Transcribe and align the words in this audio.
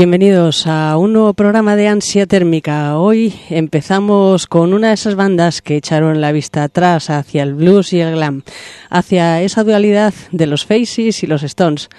Bienvenidos 0.00 0.66
a 0.66 0.96
un 0.96 1.12
nuevo 1.12 1.34
programa 1.34 1.76
de 1.76 1.86
Ansia 1.86 2.24
Térmica. 2.24 2.98
Hoy 2.98 3.34
empezamos 3.50 4.46
con 4.46 4.72
una 4.72 4.88
de 4.88 4.94
esas 4.94 5.14
bandas 5.14 5.60
que 5.60 5.76
echaron 5.76 6.22
la 6.22 6.32
vista 6.32 6.62
atrás 6.62 7.10
hacia 7.10 7.42
el 7.42 7.52
blues 7.52 7.92
y 7.92 8.00
el 8.00 8.14
glam, 8.14 8.42
hacia 8.88 9.42
esa 9.42 9.62
dualidad 9.62 10.14
de 10.32 10.46
los 10.46 10.64
Faces 10.64 11.22
y 11.22 11.26
los 11.26 11.42
Stones. 11.42 11.90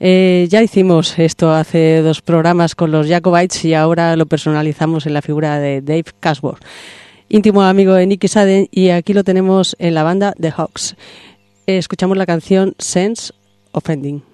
Eh, 0.00 0.46
ya 0.48 0.62
hicimos 0.62 1.18
esto 1.18 1.52
hace 1.52 2.00
dos 2.00 2.22
programas 2.22 2.74
con 2.74 2.90
los 2.90 3.06
Jacobites 3.06 3.66
y 3.66 3.74
ahora 3.74 4.16
lo 4.16 4.24
personalizamos 4.24 5.04
en 5.04 5.12
la 5.12 5.20
figura 5.20 5.58
de 5.58 5.82
Dave 5.82 6.06
Casworth, 6.20 6.64
íntimo 7.28 7.60
amigo 7.60 7.92
de 7.92 8.06
Nicky 8.06 8.28
Saden 8.28 8.66
y 8.70 8.88
aquí 8.88 9.12
lo 9.12 9.24
tenemos 9.24 9.76
en 9.78 9.92
la 9.92 10.04
banda 10.04 10.32
The 10.40 10.52
Hawks. 10.52 10.96
escuchamos 11.66 12.16
la 12.16 12.24
canción 12.24 12.74
Sense 12.78 13.34
Offending. 13.72 14.31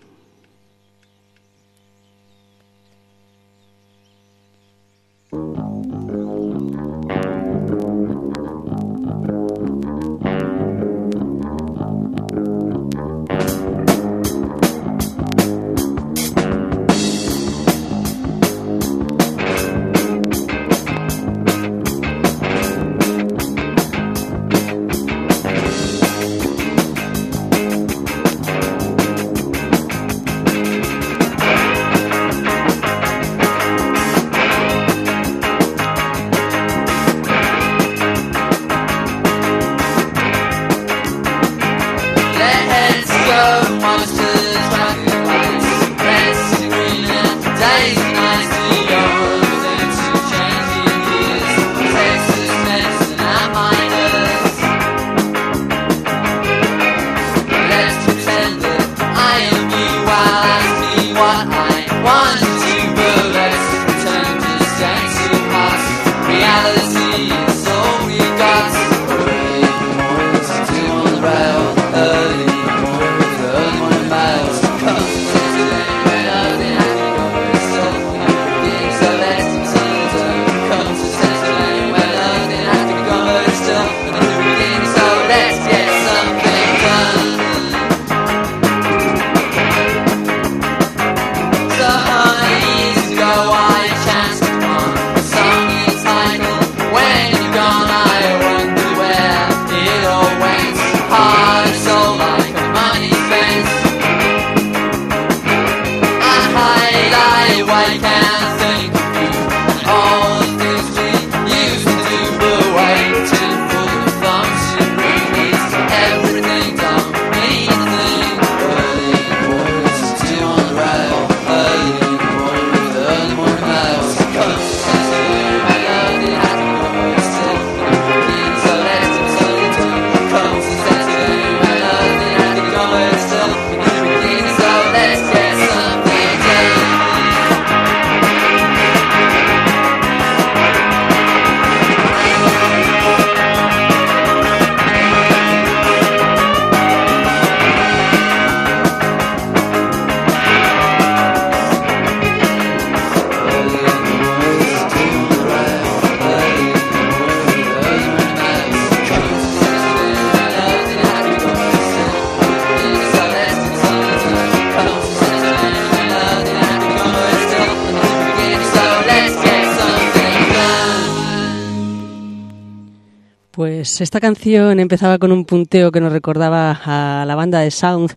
Esta 174.00 174.20
canción 174.20 174.80
empezaba 174.80 175.18
con 175.18 175.32
un 175.32 175.44
punteo 175.44 175.90
que 175.90 176.00
nos 176.00 176.12
recordaba 176.12 176.80
a 176.84 177.24
la 177.26 177.34
banda 177.34 177.60
de 177.60 177.70
Sound 177.70 178.14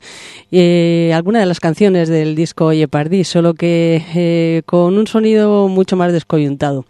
eh, 0.51 1.11
alguna 1.13 1.39
de 1.39 1.45
las 1.45 1.61
canciones 1.61 2.09
del 2.09 2.35
disco 2.35 2.65
Oye 2.65 2.87
solo 3.23 3.53
que 3.53 4.03
eh, 4.13 4.61
con 4.65 4.97
un 4.97 5.07
sonido 5.07 5.67
mucho 5.67 5.95
más 5.95 6.11
descoyuntado. 6.11 6.85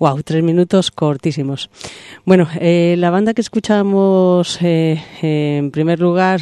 Wow, 0.00 0.22
tres 0.22 0.42
minutos 0.42 0.90
cortísimos. 0.90 1.70
Bueno, 2.24 2.48
eh, 2.60 2.96
la 2.98 3.10
banda 3.10 3.32
que 3.32 3.40
escuchamos 3.40 4.58
eh, 4.60 5.00
en 5.22 5.70
primer 5.70 6.00
lugar, 6.00 6.40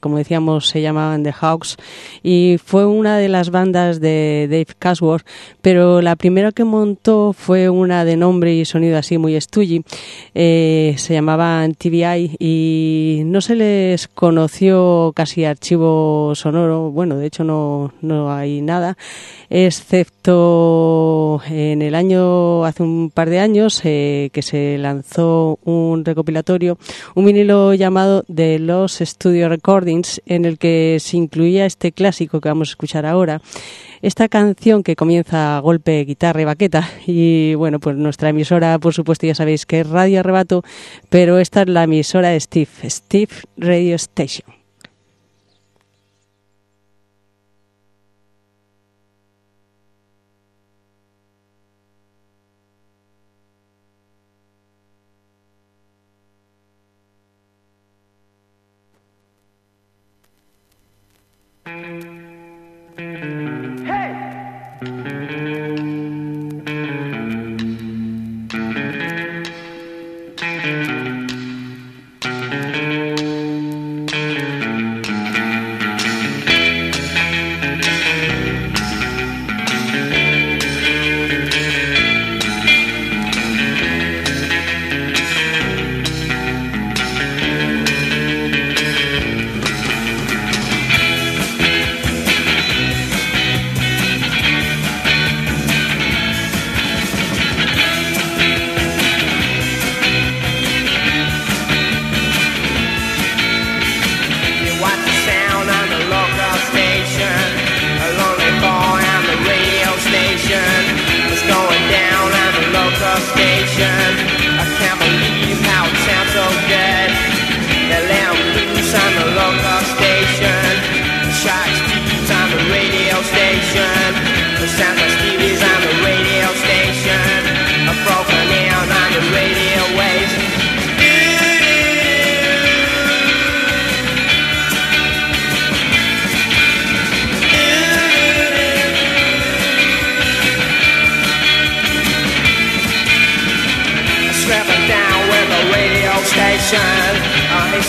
como 0.00 0.18
decíamos, 0.18 0.68
se 0.68 0.82
llamaban 0.82 1.22
The 1.22 1.32
Hawks 1.32 1.76
y 2.22 2.58
fue 2.62 2.84
una 2.84 3.16
de 3.16 3.28
las 3.28 3.50
bandas 3.50 4.00
de 4.00 4.46
Dave 4.50 4.76
Casworth, 4.78 5.26
pero 5.62 6.02
la 6.02 6.16
primera 6.16 6.52
que 6.52 6.64
montó 6.64 7.32
fue 7.32 7.70
una 7.70 8.04
de 8.04 8.16
nombre 8.16 8.54
y 8.54 8.64
sonido 8.64 8.98
así 8.98 9.18
muy 9.18 9.36
estulli. 9.36 9.84
se 10.34 11.08
llamaban 11.08 11.74
TVI 11.74 12.36
y 12.38 13.22
no 13.24 13.40
se 13.40 13.56
les 13.56 14.08
conoció 14.08 15.12
casi 15.14 15.44
archivo 15.44 16.09
sonoro. 16.34 16.90
Bueno, 16.90 17.16
de 17.16 17.26
hecho 17.26 17.44
no, 17.44 17.92
no 18.00 18.32
hay 18.32 18.60
nada, 18.60 18.96
excepto 19.48 21.40
en 21.48 21.82
el 21.82 21.94
año 21.94 22.64
hace 22.64 22.82
un 22.82 23.10
par 23.10 23.30
de 23.30 23.40
años 23.40 23.80
eh, 23.84 24.30
que 24.32 24.42
se 24.42 24.78
lanzó 24.78 25.58
un 25.64 26.04
recopilatorio, 26.04 26.78
un 27.14 27.26
vinilo 27.26 27.74
llamado 27.74 28.24
The 28.32 28.58
Los 28.58 28.98
Studio 28.98 29.48
Recordings, 29.48 30.20
en 30.26 30.44
el 30.44 30.58
que 30.58 30.98
se 31.00 31.16
incluía 31.16 31.66
este 31.66 31.92
clásico 31.92 32.40
que 32.40 32.48
vamos 32.48 32.68
a 32.68 32.72
escuchar 32.72 33.06
ahora. 33.06 33.40
Esta 34.02 34.28
canción 34.28 34.82
que 34.82 34.96
comienza 34.96 35.56
a 35.56 35.60
golpe, 35.60 36.04
guitarra 36.04 36.40
y 36.40 36.44
baqueta. 36.46 36.88
Y 37.06 37.54
bueno, 37.54 37.80
pues 37.80 37.96
nuestra 37.96 38.30
emisora, 38.30 38.78
por 38.78 38.94
supuesto, 38.94 39.26
ya 39.26 39.34
sabéis 39.34 39.66
que 39.66 39.80
es 39.80 39.88
Radio 39.88 40.20
Arrebato, 40.20 40.62
pero 41.10 41.38
esta 41.38 41.62
es 41.62 41.68
la 41.68 41.84
emisora 41.84 42.30
de 42.30 42.40
Steve, 42.40 42.70
Steve 42.88 43.32
Radio 43.58 43.96
Station. 43.96 44.59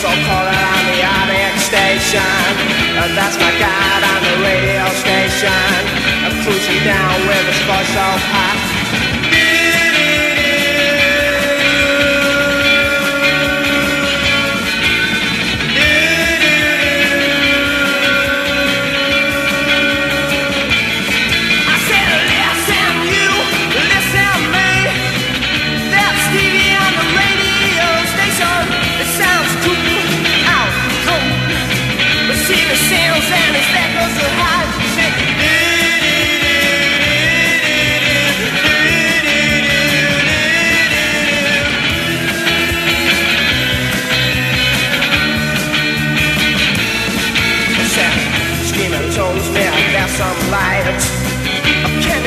So 0.01 0.10
calling 0.10 0.58
on 0.58 0.84
the 0.89 0.98
RBX 0.98 1.62
station. 1.62 2.41
And 2.98 3.13
that's 3.15 3.38
my 3.38 3.53
guide 3.62 4.01
on 4.01 4.22
the 4.25 4.36
radio 4.41 4.89
station. 4.98 5.53
I'm 6.25 6.41
cruising 6.41 6.84
down 6.84 7.22
with 7.27 7.46
a 7.46 7.53
special 7.62 8.17
so 8.34 8.70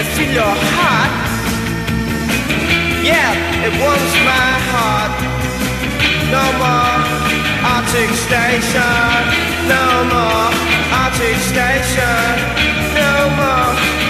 to 0.05 0.11
feel 0.17 0.33
your 0.33 0.55
heart. 0.77 1.13
Yeah, 3.03 3.67
it 3.67 3.73
warms 3.81 4.15
my 4.29 4.51
heart. 4.71 5.15
No 6.35 6.45
more 6.61 6.97
Arctic 7.73 8.11
Station. 8.27 9.21
No 9.69 9.85
more 10.13 10.51
Arctic 11.01 11.39
Station. 11.53 12.35
No 12.95 13.13
more. 13.39 14.04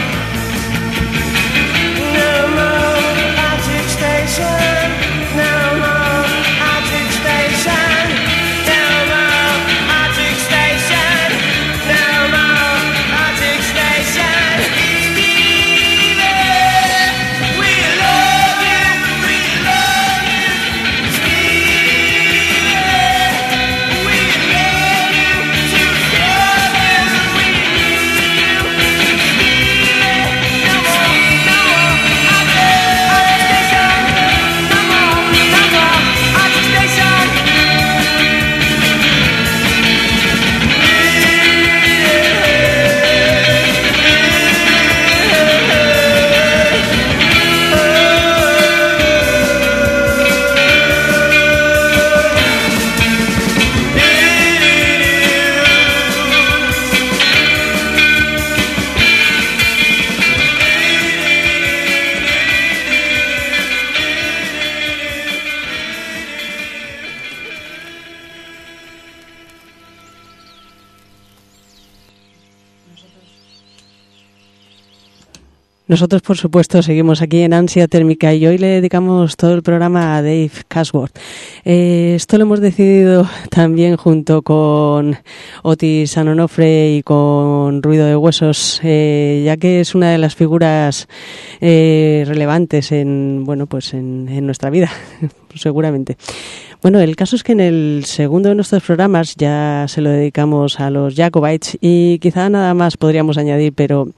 Nosotros, 75.95 76.23
por 76.23 76.37
supuesto, 76.37 76.83
seguimos 76.83 77.23
aquí 77.23 77.43
en 77.43 77.55
Ansia 77.55 77.87
Térmica 77.87 78.35
y 78.35 78.45
hoy 78.49 78.59
le 78.59 78.67
dedicamos 78.67 79.37
todo 79.37 79.55
el 79.55 79.63
programa 79.63 80.17
a 80.17 80.23
Dave 80.23 80.51
Casworth. 80.67 81.17
Eh, 81.65 82.15
esto 82.17 82.37
lo 82.37 82.43
hemos 82.43 82.61
decidido 82.61 83.29
también 83.49 83.97
junto 83.97 84.43
con 84.43 85.17
Otis 85.63 86.19
Anonofre 86.19 86.97
y 86.97 87.05
con 87.05 87.81
Ruido 87.81 88.07
de 88.07 88.17
Huesos, 88.17 88.81
eh, 88.83 89.45
ya 89.47 89.57
que 89.57 89.79
es 89.79 89.95
una 89.95 90.11
de 90.11 90.19
las 90.19 90.35
figuras 90.35 91.07
eh, 91.61 92.25
relevantes 92.27 92.91
en, 92.91 93.45
bueno, 93.45 93.69
pues 93.69 93.95
en 93.95 94.45
nuestra 94.45 94.71
vida, 94.71 94.91
seguramente. 95.55 96.17
Bueno, 96.85 97.01
el 97.01 97.17
caso 97.17 97.35
es 97.35 97.43
que 97.43 97.53
en 97.53 97.61
el 97.61 98.03
segundo 98.05 98.51
de 98.51 98.55
nuestros 98.55 98.83
programas 98.83 99.37
ya 99.37 99.87
se 99.89 100.03
lo 100.03 100.11
dedicamos 100.11 100.81
a 100.81 100.91
los 100.91 101.15
Jacobites 101.15 101.79
y 101.81 102.19
quizá 102.19 102.51
nada 102.51 102.75
más 102.75 102.99
podríamos 102.99 103.39
añadir, 103.39 103.73
pero 103.73 104.11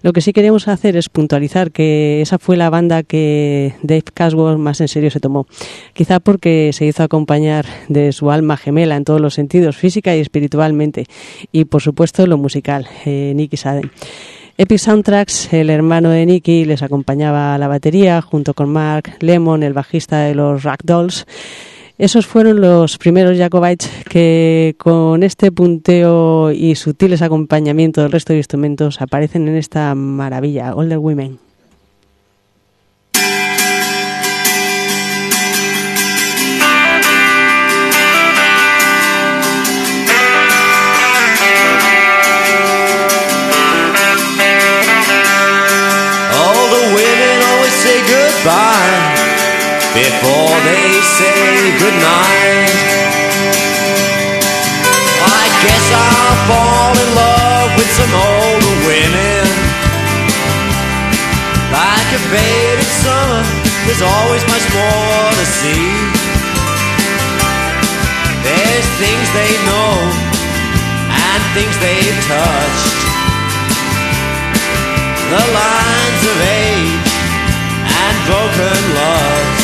lo 0.00 0.14
que 0.14 0.22
sí 0.22 0.32
queríamos 0.32 0.66
hacer 0.66 0.96
es 0.96 1.10
puntualizar 1.10 1.70
que 1.70 2.22
esa 2.22 2.38
fue 2.38 2.56
la 2.56 2.70
banda 2.70 3.02
que 3.02 3.74
Dave 3.82 4.04
Caswell 4.14 4.56
más 4.56 4.80
en 4.80 4.88
serio 4.88 5.10
se 5.10 5.20
tomó. 5.20 5.46
Quizá 5.92 6.18
porque 6.18 6.70
se 6.72 6.86
hizo 6.86 7.02
acompañar 7.02 7.66
de 7.90 8.10
su 8.12 8.30
alma 8.30 8.56
gemela 8.56 8.96
en 8.96 9.04
todos 9.04 9.20
los 9.20 9.34
sentidos, 9.34 9.76
física 9.76 10.16
y 10.16 10.20
espiritualmente, 10.20 11.04
y 11.52 11.66
por 11.66 11.82
supuesto 11.82 12.26
lo 12.26 12.38
musical, 12.38 12.88
eh, 13.04 13.34
Nicky 13.36 13.58
Sadden. 13.58 13.90
Epic 14.56 14.78
Soundtracks, 14.78 15.52
el 15.52 15.68
hermano 15.68 16.08
de 16.08 16.24
Nicky, 16.24 16.64
les 16.64 16.82
acompañaba 16.82 17.54
a 17.54 17.58
la 17.58 17.68
batería 17.68 18.22
junto 18.22 18.54
con 18.54 18.70
Mark 18.70 19.14
Lemon, 19.20 19.62
el 19.62 19.74
bajista 19.74 20.20
de 20.20 20.34
los 20.34 20.62
Ragdolls. 20.62 21.26
Esos 21.96 22.26
fueron 22.26 22.60
los 22.60 22.98
primeros 22.98 23.38
Jacobites 23.38 23.88
que 24.10 24.74
con 24.78 25.22
este 25.22 25.52
punteo 25.52 26.50
y 26.50 26.74
sutiles 26.74 27.22
acompañamientos 27.22 28.02
del 28.02 28.10
resto 28.10 28.32
de 28.32 28.38
instrumentos 28.38 29.00
aparecen 29.00 29.46
en 29.46 29.54
esta 29.54 29.94
maravilla, 29.94 30.74
Older 30.74 30.98
Women. 30.98 31.38
Before 49.94 50.58
they 50.66 50.90
say 51.06 51.70
goodnight. 51.78 52.66
I 55.22 55.42
guess 55.62 55.86
I'll 55.94 56.38
fall 56.50 56.92
in 56.98 57.10
love 57.14 57.70
with 57.78 57.90
some 57.94 58.10
older 58.10 58.74
women. 58.90 59.46
Like 61.70 62.10
a 62.10 62.20
faded 62.26 62.90
summer, 63.06 63.42
there's 63.86 64.02
always 64.02 64.42
much 64.50 64.66
more 64.74 65.30
to 65.38 65.46
see. 65.62 65.86
There's 68.42 68.88
things 68.98 69.26
they 69.30 69.54
know 69.62 69.94
and 71.06 71.40
things 71.54 71.74
they've 71.78 72.20
touched. 72.26 72.98
The 75.30 75.44
lines 75.54 76.22
of 76.34 76.38
age 76.50 77.10
and 77.78 78.16
broken 78.26 78.78
loves 78.98 79.63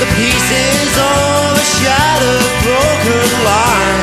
the 0.00 0.06
pieces 0.16 0.98
of 0.98 1.54
a 1.54 1.66
shattered 1.78 2.50
broken 2.66 3.28
line. 3.46 4.02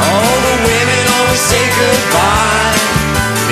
All 0.00 0.36
the 0.48 0.56
women 0.64 1.02
always 1.20 1.40
say 1.40 1.64
goodbye. 1.76 2.72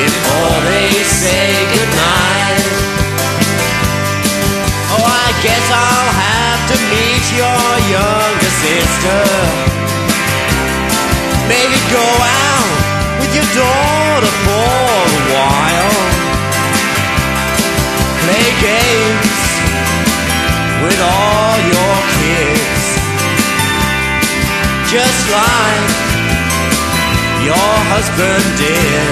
Before 0.00 0.58
they 0.64 0.88
say 1.04 1.52
goodnight. 1.74 2.64
Oh, 4.96 5.04
I 5.04 5.28
guess 5.44 5.66
I'll 5.68 6.12
have 6.24 6.60
to 6.72 6.76
meet 6.88 7.24
your 7.36 7.68
younger 7.92 8.52
sister. 8.64 9.67
with 20.88 21.00
all 21.04 21.56
your 21.74 21.96
kids. 22.16 22.84
Just 24.88 25.22
like 25.28 25.88
your 27.44 27.72
husband 27.92 28.44
did. 28.56 29.08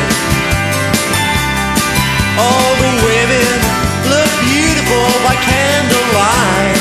All 2.41 2.73
the 2.85 2.93
women 3.05 3.53
look 4.13 4.33
beautiful 4.49 5.09
by 5.27 5.37
candlelight. 5.51 6.81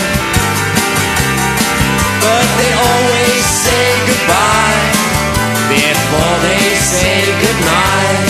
But 2.23 2.47
they 2.59 2.71
always 2.87 3.43
say 3.65 3.85
goodbye 4.07 4.83
before 5.75 6.35
they 6.47 6.65
say 6.79 7.19
goodnight. 7.43 8.24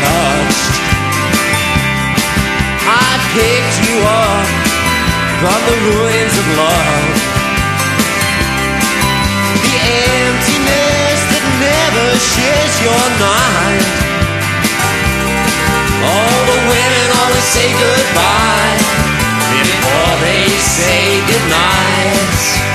Touched. 0.00 0.74
I 2.88 3.08
picked 3.36 3.76
you 3.84 3.96
up 4.00 4.46
from 5.40 5.60
the 5.68 5.76
ruins 5.88 6.34
of 6.40 6.46
love. 6.56 7.08
The 9.64 9.74
emptiness 10.24 11.18
that 11.32 11.44
never 11.60 12.06
shares 12.18 12.74
your 12.86 13.04
night. 13.20 13.86
All 16.02 16.40
the 16.50 16.58
women 16.72 17.06
always 17.20 17.46
say 17.52 17.68
goodbye 17.72 18.78
before 19.60 20.14
they 20.24 20.46
say 20.58 21.20
goodnight. 21.28 22.71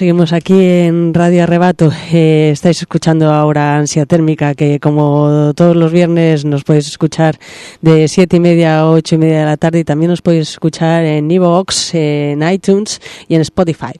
Seguimos 0.00 0.32
aquí 0.32 0.58
en 0.64 1.12
Radio 1.12 1.42
Arrebato. 1.42 1.92
Eh, 2.10 2.48
estáis 2.54 2.80
escuchando 2.80 3.30
ahora 3.30 3.76
Ansia 3.76 4.06
Térmica, 4.06 4.54
que 4.54 4.80
como 4.80 5.52
todos 5.54 5.76
los 5.76 5.92
viernes 5.92 6.46
nos 6.46 6.64
podéis 6.64 6.88
escuchar 6.88 7.38
de 7.82 8.08
siete 8.08 8.38
y 8.38 8.40
media 8.40 8.78
a 8.78 8.90
ocho 8.90 9.16
y 9.16 9.18
media 9.18 9.40
de 9.40 9.44
la 9.44 9.58
tarde 9.58 9.80
y 9.80 9.84
también 9.84 10.08
nos 10.08 10.22
podéis 10.22 10.48
escuchar 10.48 11.04
en 11.04 11.30
Evox, 11.30 11.94
en 11.94 12.42
iTunes 12.50 12.98
y 13.28 13.34
en 13.34 13.42
Spotify. 13.42 13.92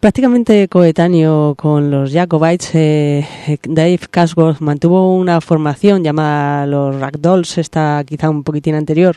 Prácticamente 0.00 0.68
coetáneo 0.68 1.54
con 1.56 1.90
los 1.90 2.12
Jacobites, 2.12 2.74
eh, 2.74 3.26
Dave 3.62 4.00
Casworth 4.10 4.60
mantuvo 4.60 5.16
una 5.16 5.40
formación 5.40 6.04
llamada 6.04 6.66
los 6.66 6.94
Ragdolls, 6.94 7.56
esta 7.56 8.04
quizá 8.06 8.28
un 8.28 8.42
poquitín 8.44 8.74
anterior, 8.74 9.16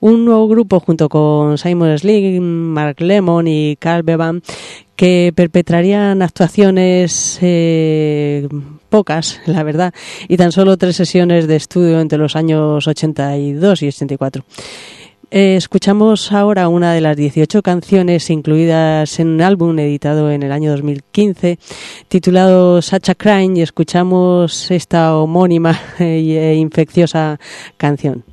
un 0.00 0.24
nuevo 0.24 0.48
grupo 0.48 0.80
junto 0.80 1.08
con 1.08 1.58
Simon 1.58 1.98
Sling, 1.98 2.40
Mark 2.42 3.00
Lemon 3.00 3.46
y 3.48 3.76
Carl 3.76 4.02
Bevan 4.02 4.42
que 4.96 5.32
perpetrarían 5.36 6.22
actuaciones 6.22 7.38
eh, 7.42 8.48
pocas, 8.88 9.40
la 9.46 9.62
verdad, 9.62 9.92
y 10.26 10.36
tan 10.36 10.52
solo 10.52 10.76
tres 10.78 10.96
sesiones 10.96 11.46
de 11.46 11.56
estudio 11.56 12.00
entre 12.00 12.18
los 12.18 12.34
años 12.34 12.88
82 12.88 13.82
y 13.82 13.88
84. 13.88 14.44
Eh, 15.30 15.56
escuchamos 15.56 16.30
ahora 16.30 16.68
una 16.68 16.92
de 16.92 17.00
las 17.00 17.16
18 17.16 17.60
canciones 17.60 18.30
incluidas 18.30 19.18
en 19.18 19.28
un 19.28 19.42
álbum 19.42 19.76
editado 19.78 20.30
en 20.30 20.44
el 20.44 20.52
año 20.52 20.70
2015 20.70 21.58
titulado 22.06 22.80
Such 22.80 23.10
a 23.10 23.14
Crime 23.16 23.58
y 23.58 23.62
escuchamos 23.62 24.70
esta 24.70 25.16
homónima 25.16 25.78
e 25.98 26.54
infecciosa 26.54 27.40
canción. 27.76 28.24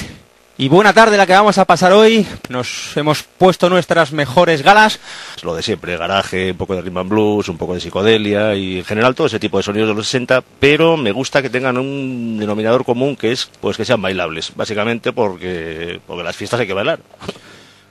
Y 0.61 0.67
buena 0.67 0.91
tarde 0.91 1.15
la 1.15 1.25
que 1.25 1.31
vamos 1.31 1.57
a 1.57 1.63
pasar 1.63 1.93
hoy. 1.93 2.27
Nos 2.49 2.91
hemos 2.97 3.23
puesto 3.23 3.69
nuestras 3.69 4.11
mejores 4.11 4.61
galas. 4.61 4.99
Lo 5.41 5.55
de 5.55 5.63
siempre, 5.63 5.95
garaje, 5.95 6.51
un 6.51 6.57
poco 6.57 6.75
de 6.75 6.81
rhythm 6.81 6.97
and 6.97 7.09
blues, 7.09 7.47
un 7.47 7.57
poco 7.57 7.75
de 7.75 7.79
psicodelia 7.79 8.53
y 8.55 8.79
en 8.79 8.83
general 8.83 9.15
todo 9.15 9.27
ese 9.27 9.39
tipo 9.39 9.55
de 9.55 9.63
sonidos 9.63 9.87
de 9.87 9.95
los 9.95 10.05
60, 10.05 10.43
pero 10.59 10.97
me 10.97 11.13
gusta 11.13 11.41
que 11.41 11.49
tengan 11.49 11.77
un 11.77 12.37
denominador 12.37 12.83
común 12.83 13.15
que 13.15 13.31
es 13.31 13.49
pues 13.61 13.77
que 13.77 13.85
sean 13.85 14.01
bailables, 14.01 14.51
básicamente 14.53 15.13
porque 15.13 16.01
porque 16.05 16.23
las 16.23 16.35
fiestas 16.35 16.59
hay 16.59 16.67
que 16.67 16.73
bailar. 16.73 16.99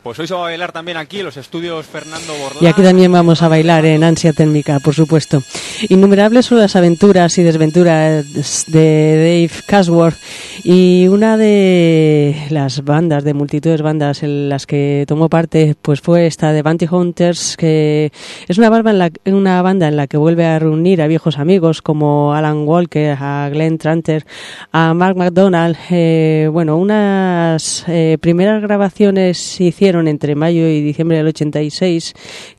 Pues 0.03 0.19
hoy 0.21 0.29
se 0.29 0.35
va 0.35 0.41
a 0.41 0.43
bailar 0.45 0.71
también 0.71 0.97
aquí 0.97 1.19
en 1.19 1.27
los 1.27 1.37
estudios 1.37 1.85
Fernando 1.85 2.33
Borlán. 2.33 2.63
Y 2.63 2.67
aquí 2.67 2.83
también 2.83 3.11
vamos 3.11 3.43
a 3.43 3.49
bailar 3.49 3.85
en 3.85 4.05
Ansia 4.05 4.33
Térmica, 4.33 4.79
por 4.79 4.95
supuesto. 4.95 5.43
Innumerables 5.89 6.47
son 6.47 6.59
las 6.59 6.77
aventuras 6.77 7.37
y 7.37 7.43
desventuras 7.43 8.25
de 8.69 9.17
Dave 9.17 9.63
Casworth 9.67 10.17
y 10.63 11.09
una 11.09 11.37
de 11.37 12.47
las 12.51 12.85
bandas, 12.85 13.25
de 13.25 13.35
multitudes 13.35 13.79
de 13.79 13.83
bandas 13.83 14.23
en 14.23 14.49
las 14.49 14.67
que 14.67 15.05
tomó 15.09 15.29
parte, 15.29 15.75
pues 15.83 16.01
fue 16.01 16.27
esta 16.27 16.53
de 16.53 16.63
Bounty 16.63 16.87
Hunters, 16.89 17.57
que 17.57 18.13
es 18.47 18.57
una 18.57 18.71
banda, 18.71 19.89
en 19.89 19.97
la, 19.97 20.07
que 20.07 20.17
vuelve 20.17 20.47
a 20.47 20.59
reunir 20.61 21.03
a 21.03 21.09
viejos 21.09 21.39
amigos 21.39 21.83
como 21.83 22.35
Alan 22.35 22.67
Walker, 22.67 23.17
a 23.21 23.49
Glenn 23.51 23.79
Tranter, 23.79 24.25
a 24.73 24.95
Mark 24.95 25.17
McDonald. 25.17 25.77
Eh, 25.91 26.49
bueno, 26.53 26.77
unas 26.77 27.85
eh, 27.89 28.17
primeras 28.21 28.63
grabaciones 28.63 29.61
hicieron 29.61 29.88
entre 29.89 30.35
mayo 30.35 30.69
y 30.69 30.83
diciembre 30.83 31.17
del 31.17 31.29
86 31.29 32.13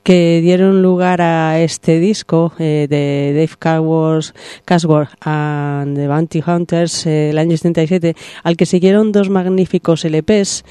que 0.04 0.42
dieron 0.42 0.82
lugar 0.82 1.22
a 1.22 1.62
este 1.62 2.00
disco 2.00 2.54
eh, 2.58 2.88
de 2.89 3.34
Dave 3.36 3.56
Cashworth, 3.60 4.36
Cashworth 4.65 5.12
and 5.22 5.96
the 5.96 6.08
Bounty 6.08 6.42
Hunters 6.46 7.06
eh, 7.06 7.30
el 7.30 7.38
año 7.38 7.56
77, 7.56 8.15
al 8.44 8.58
que 8.58 8.65
siguieron 8.65 9.12
dos 9.12 9.30
magníficos 9.30 10.06
LPs, 10.06 10.65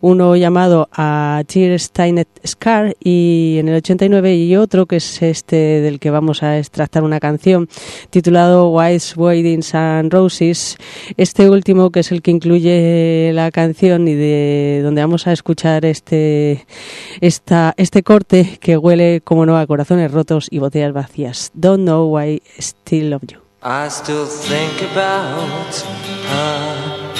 uno 0.00 0.34
llamado 0.34 0.88
A 0.92 1.44
Tear 1.46 1.78
Stained 1.78 2.26
Scar 2.44 2.96
y 2.98 3.58
en 3.60 3.68
el 3.68 3.76
89 3.76 4.34
y 4.34 4.56
otro 4.56 4.86
que 4.86 4.96
es 4.96 5.22
este 5.22 5.80
del 5.80 6.00
que 6.00 6.10
vamos 6.10 6.42
a 6.42 6.58
extractar 6.58 7.04
una 7.04 7.20
canción 7.20 7.68
titulado 8.10 8.70
White 8.70 9.14
Weddings 9.16 9.74
and 9.74 10.12
Roses. 10.12 10.76
Este 11.16 11.48
último 11.48 11.90
que 11.90 12.00
es 12.00 12.10
el 12.10 12.22
que 12.22 12.32
incluye 12.32 13.30
la 13.32 13.50
canción 13.52 14.08
y 14.08 14.14
de 14.14 14.80
donde 14.82 15.02
vamos 15.02 15.26
a 15.26 15.32
escuchar 15.32 15.84
este 15.84 15.99
esta, 17.20 17.74
este 17.76 18.02
corte 18.02 18.58
que 18.60 18.76
huele 18.76 19.20
como 19.22 19.46
no 19.46 19.56
a 19.58 19.66
corazones 19.66 20.10
rotos 20.10 20.48
y 20.50 20.58
botellas 20.58 20.92
vacías. 20.92 21.50
Don't 21.54 21.84
know 21.84 22.06
why 22.06 22.40
I 22.58 22.62
still 22.62 23.10
love 23.10 23.22
you. 23.28 23.40
I 23.62 23.88
still 23.90 24.26
think 24.26 24.82
about 24.92 25.74
her 26.30 27.10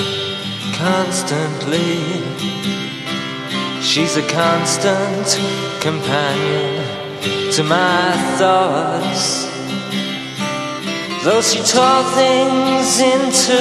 constantly. 0.78 1.98
She's 3.82 4.16
a 4.16 4.26
constant 4.28 5.38
companion 5.80 6.82
to 7.52 7.62
my 7.62 8.12
thoughts. 8.38 9.46
Though 11.24 11.42
she 11.42 11.58
tore 11.58 12.04
things 12.14 13.00
into, 13.00 13.60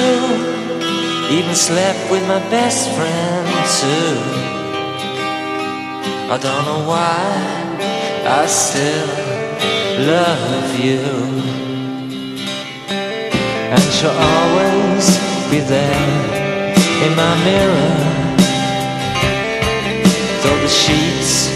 even 1.30 1.54
slept 1.54 2.10
with 2.10 2.26
my 2.26 2.38
best 2.48 2.88
friend 2.96 3.48
too. 3.80 4.39
I 6.32 6.38
don't 6.38 6.64
know 6.64 6.86
why 6.86 7.18
I 8.24 8.46
still 8.46 9.08
love 10.06 10.78
you. 10.78 11.02
And 13.74 13.82
she'll 13.90 14.14
always 14.14 15.06
be 15.50 15.58
there 15.58 16.06
in 17.02 17.16
my 17.18 17.34
mirror. 17.42 17.94
Though 20.42 20.60
the 20.62 20.70
sheets 20.70 21.50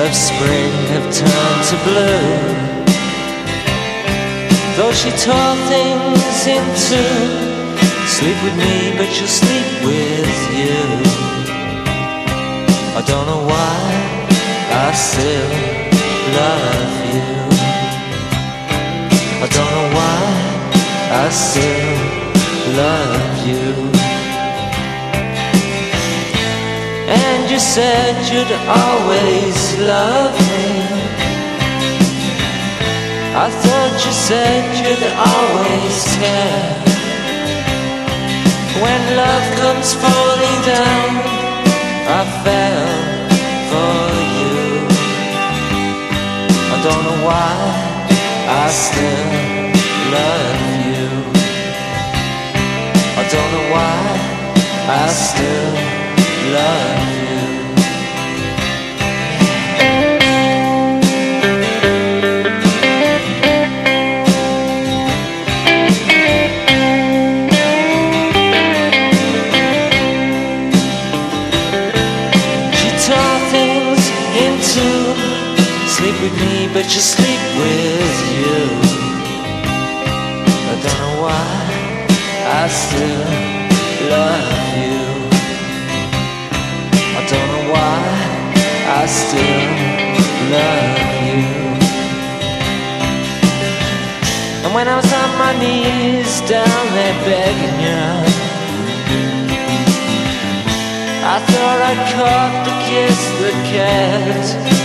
of 0.00 0.08
spring 0.16 0.72
have 0.96 1.06
turned 1.12 1.62
to 1.68 1.76
blue. 1.84 2.32
Though 4.78 4.94
she 4.94 5.10
tore 5.20 5.56
things 5.68 6.46
into 6.48 7.04
sleep 8.08 8.38
with 8.42 8.56
me, 8.56 8.96
but 8.96 9.12
she'll 9.12 9.28
sleep 9.28 9.84
with 9.84 10.34
you. 10.56 10.80
I 12.96 13.02
don't 13.06 13.26
know 13.26 13.44
why 13.44 14.13
I 14.86 14.92
still 14.92 15.50
love 16.40 16.94
you. 17.14 17.28
I 19.44 19.46
don't 19.56 19.70
know 19.74 19.88
why. 19.96 20.22
I 21.22 21.26
still 21.30 21.96
love 22.82 23.32
you. 23.48 23.64
And 27.08 27.50
you 27.50 27.58
said 27.58 28.12
you'd 28.30 28.54
always 28.82 29.56
love 29.92 30.34
me. 30.52 30.68
I 33.44 33.48
thought 33.62 33.96
you 34.04 34.12
said 34.28 34.64
you'd 34.80 35.06
always 35.32 35.96
care. 36.20 36.72
When 38.84 39.00
love 39.16 39.46
comes 39.62 39.94
falling 39.94 40.60
down, 40.74 41.10
I 42.18 42.20
fell 42.44 42.93
don't 46.84 47.02
know 47.02 47.24
why 47.24 47.50
I 48.46 48.68
still 48.68 49.24
love 50.12 50.60
you. 50.84 51.08
I 53.16 53.24
don't 53.32 53.50
know 53.54 53.66
why 53.72 53.96
I 55.00 55.08
still 55.08 55.72
love 56.52 57.00
you. 57.22 57.43
You 76.92 77.00
sleep 77.00 77.40
with 77.56 78.16
you. 78.38 78.60
I 80.70 80.74
don't 80.84 80.98
know 81.00 81.22
why. 81.24 81.64
I 82.46 82.68
still 82.68 83.24
love 84.12 84.48
you. 84.82 85.00
I 87.18 87.22
don't 87.30 87.48
know 87.52 87.72
why 87.72 88.00
I 89.00 89.06
still 89.06 89.64
love 90.52 90.98
you. 91.24 91.40
And 94.64 94.74
when 94.74 94.86
I 94.88 94.96
was 94.96 95.10
on 95.12 95.30
my 95.38 95.52
knees 95.58 96.40
down 96.48 96.84
there 96.96 97.16
begging 97.24 97.78
you, 97.86 98.04
I 101.24 101.36
thought 101.48 101.80
I 101.80 101.94
caught 102.12 102.54
the 102.66 102.74
kiss 102.84 103.20
that 103.40 103.56
kept. 103.72 104.83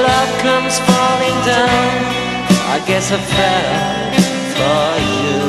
Love 0.00 0.32
comes 0.40 0.78
falling 0.78 1.38
down, 1.44 1.92
I 2.74 2.82
guess 2.86 3.12
I 3.12 3.18
fell 3.18 4.12
for 4.56 4.88
you. 5.20 5.40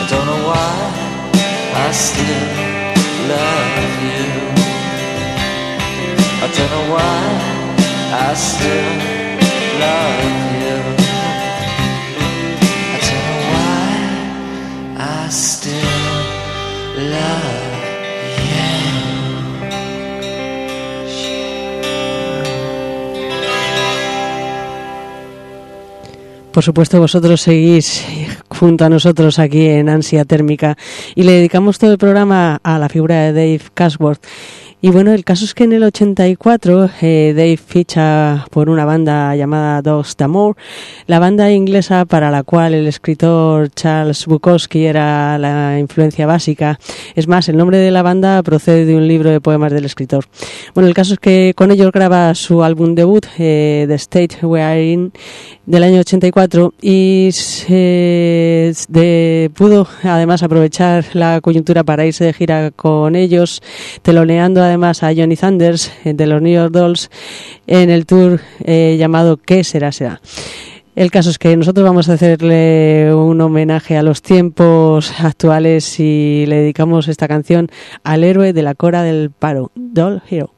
I 0.00 0.04
don't 0.10 0.26
know 0.26 0.42
why 0.50 0.74
I 1.84 1.92
still 1.92 2.48
love 3.32 3.72
you. 4.08 4.26
I 6.42 6.46
don't 6.56 6.70
know 6.74 6.86
why 6.94 7.22
I 8.26 8.34
still 8.34 8.94
love 9.84 10.24
you. 10.62 10.78
I 12.94 12.98
don't 13.06 13.24
know 13.28 13.40
why 13.52 13.86
I 14.98 15.28
still 15.28 16.18
love 17.14 17.47
Por 26.58 26.64
supuesto, 26.64 26.98
vosotros 26.98 27.40
seguís 27.40 28.04
junto 28.48 28.84
a 28.84 28.88
nosotros 28.88 29.38
aquí 29.38 29.66
en 29.66 29.88
Ansia 29.88 30.24
Térmica 30.24 30.76
y 31.14 31.22
le 31.22 31.30
dedicamos 31.30 31.78
todo 31.78 31.92
el 31.92 31.98
programa 31.98 32.58
a 32.64 32.80
la 32.80 32.88
figura 32.88 33.14
de 33.20 33.32
Dave 33.32 33.60
Cashworth. 33.74 34.26
Y 34.80 34.90
bueno, 34.90 35.12
el 35.12 35.24
caso 35.24 35.44
es 35.44 35.54
que 35.54 35.64
en 35.64 35.72
el 35.72 35.82
84 35.82 36.90
eh, 37.02 37.32
Dave 37.34 37.56
ficha 37.56 38.46
por 38.52 38.70
una 38.70 38.84
banda 38.84 39.34
llamada 39.34 39.82
Dogs 39.82 40.16
d'Amour, 40.16 40.54
la 41.08 41.18
banda 41.18 41.50
inglesa 41.50 42.04
para 42.04 42.30
la 42.30 42.44
cual 42.44 42.74
el 42.74 42.86
escritor 42.86 43.70
Charles 43.70 44.24
Bukowski 44.26 44.84
era 44.84 45.36
la 45.36 45.80
influencia 45.80 46.26
básica. 46.26 46.78
Es 47.16 47.26
más, 47.26 47.48
el 47.48 47.56
nombre 47.56 47.78
de 47.78 47.90
la 47.90 48.02
banda 48.02 48.40
procede 48.44 48.84
de 48.84 48.94
un 48.94 49.08
libro 49.08 49.30
de 49.30 49.40
poemas 49.40 49.72
del 49.72 49.84
escritor. 49.84 50.26
Bueno, 50.74 50.86
el 50.86 50.94
caso 50.94 51.14
es 51.14 51.18
que 51.18 51.54
con 51.56 51.72
ellos 51.72 51.90
graba 51.90 52.32
su 52.36 52.62
álbum 52.62 52.94
debut, 52.94 53.26
eh, 53.40 53.84
The 53.88 53.94
State 53.94 54.46
We 54.46 54.62
Are 54.62 54.92
In, 54.92 55.12
del 55.66 55.82
año 55.82 55.98
84 56.00 56.74
y 56.80 57.30
se 57.32 58.72
de, 58.88 59.50
pudo 59.54 59.88
además 60.04 60.44
aprovechar 60.44 61.04
la 61.14 61.40
coyuntura 61.40 61.82
para 61.82 62.06
irse 62.06 62.24
de 62.24 62.32
gira 62.32 62.70
con 62.70 63.16
ellos, 63.16 63.60
teloneando 64.02 64.67
además 64.68 65.02
a 65.02 65.12
Johnny 65.14 65.36
Sanders 65.36 65.92
eh, 66.04 66.14
de 66.14 66.26
los 66.26 66.40
New 66.40 66.54
York 66.54 66.72
Dolls 66.72 67.10
en 67.66 67.90
el 67.90 68.06
tour 68.06 68.40
eh, 68.64 68.96
llamado 68.98 69.36
¿Qué 69.36 69.64
será 69.64 69.92
será? 69.92 70.20
El 70.94 71.10
caso 71.10 71.30
es 71.30 71.38
que 71.38 71.56
nosotros 71.56 71.84
vamos 71.84 72.08
a 72.08 72.14
hacerle 72.14 73.14
un 73.14 73.40
homenaje 73.40 73.96
a 73.96 74.02
los 74.02 74.20
tiempos 74.20 75.12
actuales 75.20 76.00
y 76.00 76.44
le 76.46 76.56
dedicamos 76.56 77.06
esta 77.06 77.28
canción 77.28 77.68
al 78.02 78.24
héroe 78.24 78.52
de 78.52 78.62
la 78.62 78.74
Cora 78.74 79.04
del 79.04 79.30
Paro, 79.30 79.70
Doll 79.76 80.22
Hero. 80.28 80.57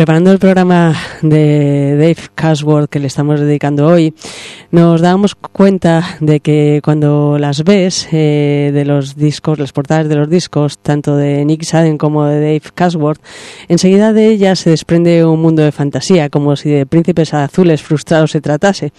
Preparando 0.00 0.32
el 0.32 0.38
programa 0.38 0.96
de 1.20 1.94
Dave 1.98 2.30
Casworth 2.34 2.88
que 2.88 3.00
le 3.00 3.06
estamos 3.06 3.38
dedicando 3.38 3.86
hoy, 3.86 4.14
nos 4.70 5.02
damos 5.02 5.34
cuenta 5.34 6.16
de 6.20 6.40
que 6.40 6.80
cuando 6.82 7.36
las 7.38 7.64
ves 7.64 8.08
eh, 8.10 8.70
de 8.72 8.86
los 8.86 9.14
discos, 9.14 9.58
las 9.58 9.74
portadas 9.74 10.08
de 10.08 10.16
los 10.16 10.30
discos, 10.30 10.78
tanto 10.78 11.16
de 11.16 11.44
Nick 11.44 11.64
Sadden 11.64 11.98
como 11.98 12.24
de 12.24 12.40
Dave 12.40 12.62
Casworth, 12.74 13.20
enseguida 13.68 14.14
de 14.14 14.28
ellas 14.28 14.60
se 14.60 14.70
desprende 14.70 15.22
un 15.26 15.42
mundo 15.42 15.60
de 15.60 15.70
fantasía, 15.70 16.30
como 16.30 16.56
si 16.56 16.70
de 16.70 16.86
príncipes 16.86 17.34
azules 17.34 17.82
frustrados 17.82 18.30
se 18.30 18.40
tratase. 18.40 18.94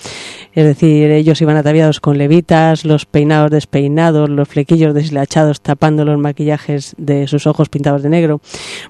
Es 0.53 0.65
decir, 0.65 1.09
ellos 1.09 1.41
iban 1.41 1.57
ataviados 1.57 1.99
con 1.99 2.19
levitas, 2.19 2.85
los 2.85 3.07
peinados 3.07 3.49
despeinados, 3.49 4.29
los 4.29 4.47
flequillos 4.47 4.93
deshilachados 4.93 5.61
tapando 5.61 6.05
los 6.05 6.19
maquillajes 6.19 6.93
de 6.99 7.25
sus 7.25 7.47
ojos 7.47 7.69
pintados 7.69 8.03
de 8.03 8.09
negro. 8.09 8.39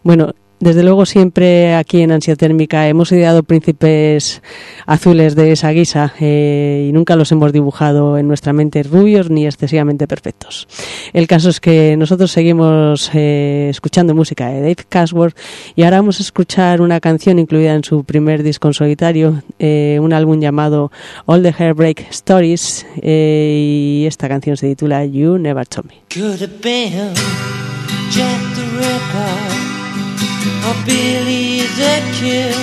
Bueno, 0.03 0.33
desde 0.61 0.83
luego 0.83 1.05
siempre 1.05 1.73
aquí 1.73 2.01
en 2.01 2.11
Ansia 2.11 2.35
Térmica 2.35 2.87
hemos 2.87 3.11
ideado 3.11 3.41
príncipes 3.43 4.41
azules 4.85 5.35
de 5.35 5.51
esa 5.51 5.71
guisa 5.71 6.13
eh, 6.19 6.85
y 6.87 6.91
nunca 6.93 7.15
los 7.15 7.31
hemos 7.31 7.51
dibujado 7.51 8.17
en 8.19 8.27
nuestra 8.27 8.53
mente 8.53 8.83
rubios 8.83 9.31
ni 9.31 9.47
excesivamente 9.47 10.07
perfectos. 10.07 10.67
El 11.13 11.27
caso 11.27 11.49
es 11.49 11.59
que 11.59 11.97
nosotros 11.97 12.31
seguimos 12.31 13.09
eh, 13.13 13.69
escuchando 13.71 14.13
música 14.13 14.49
de 14.49 14.61
Dave 14.61 14.85
Casworth 14.87 15.35
y 15.75 15.81
ahora 15.81 15.97
vamos 15.97 16.19
a 16.19 16.23
escuchar 16.23 16.81
una 16.81 16.99
canción 16.99 17.39
incluida 17.39 17.73
en 17.73 17.83
su 17.83 18.03
primer 18.03 18.43
disco 18.43 18.67
en 18.67 18.75
solitario, 18.75 19.41
eh, 19.57 19.97
un 19.99 20.13
álbum 20.13 20.39
llamado 20.39 20.91
All 21.25 21.41
the 21.41 21.55
Hairbreak 21.57 22.05
Stories 22.11 22.85
y 23.01 24.05
esta 24.07 24.29
canción 24.29 24.57
se 24.57 24.67
titula 24.67 25.05
You 25.05 25.39
Never 25.39 25.65
Told 25.65 25.87
Me. 25.87 25.95
Or 30.65 30.75
Billy 30.85 31.61
the 31.79 31.95
Kid, 32.17 32.55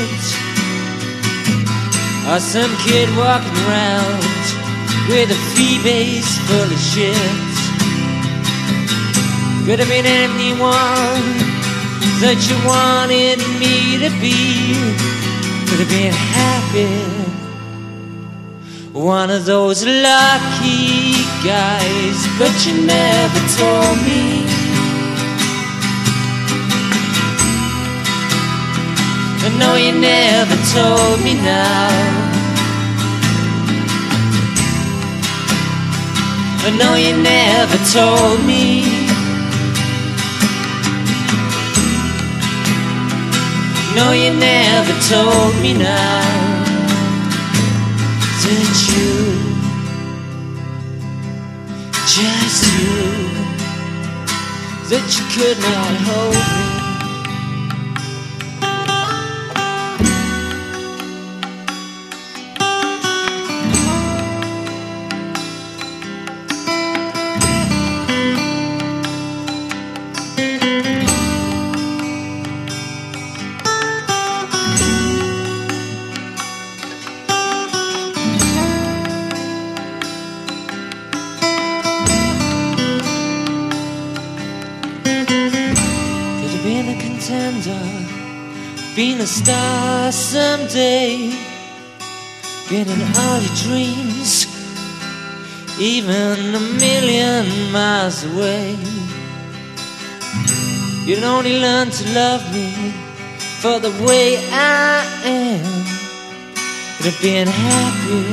or 2.31 2.39
some 2.39 2.73
kid 2.87 3.09
walking 3.17 3.59
around 3.67 4.23
with 5.09 5.31
a 5.31 5.41
fee 5.55 5.83
base 5.83 6.39
full 6.47 6.71
of 6.77 6.79
shit. 6.79 7.49
Could 9.65 9.81
have 9.81 9.89
been 9.89 10.07
anyone 10.07 11.25
that 12.21 12.39
you 12.49 12.57
wanted 12.67 13.39
me 13.61 13.99
to 14.03 14.11
be. 14.21 14.75
Could 15.69 15.81
have 15.81 15.91
been 15.91 16.13
happy. 16.13 17.29
One 18.93 19.31
of 19.31 19.45
those 19.45 19.85
lucky 19.85 21.13
guys, 21.45 22.19
but 22.39 22.55
you 22.67 22.87
never 22.87 23.41
told 23.57 23.99
me. 24.07 24.38
I 29.49 29.57
know 29.57 29.77
you 29.77 29.93
never 29.99 30.57
told 30.75 31.25
me 31.25 31.33
now. 31.33 31.89
I 36.67 36.71
know 36.79 36.95
you 36.97 37.17
never 37.17 37.79
told 37.91 38.45
me. 38.45 38.85
No, 43.97 44.13
you 44.13 44.35
never 44.39 44.95
told 45.09 45.55
me 45.63 45.73
now 45.73 46.21
that 48.45 48.71
you, 48.93 49.15
just 52.05 52.63
you, 52.77 53.01
that 54.91 55.07
you 55.17 55.25
could 55.33 55.59
not 55.59 55.95
hold 56.05 56.35
me. 56.35 56.68
Someday, 90.69 91.31
getting 92.69 93.03
all 93.17 93.41
your 93.41 93.55
dreams, 93.57 94.47
even 95.81 96.55
a 96.55 96.61
million 96.61 97.73
miles 97.73 98.25
away. 98.25 98.77
You'd 101.07 101.23
only 101.23 101.59
learn 101.59 101.91
to 101.91 102.13
love 102.13 102.43
me 102.53 102.93
for 103.61 103.79
the 103.79 103.91
way 104.05 104.37
I 104.53 105.05
am. 105.25 105.65
Have 107.01 107.23
been 107.23 107.49
happy, 107.49 108.27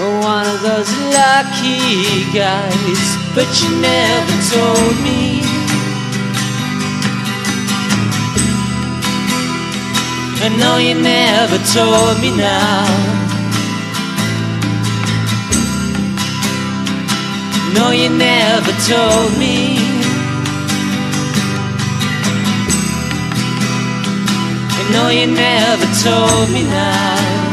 oh, 0.00 0.20
one 0.22 0.46
of 0.46 0.62
those 0.62 0.90
lucky 1.12 2.32
guys, 2.32 3.16
but 3.34 3.48
you 3.60 3.80
never 3.80 4.36
told 4.50 5.02
me. 5.02 5.37
I 10.40 10.48
know 10.56 10.78
you 10.78 10.94
never 10.94 11.58
told 11.74 12.20
me 12.20 12.30
now. 12.36 13.28
No, 17.74 17.90
you 17.90 18.08
never 18.08 18.72
told 18.86 19.36
me. 19.36 19.78
I 24.78 24.90
know 24.92 25.08
you 25.10 25.26
never 25.26 25.86
told 26.02 26.50
me 26.50 26.62
now 26.62 27.48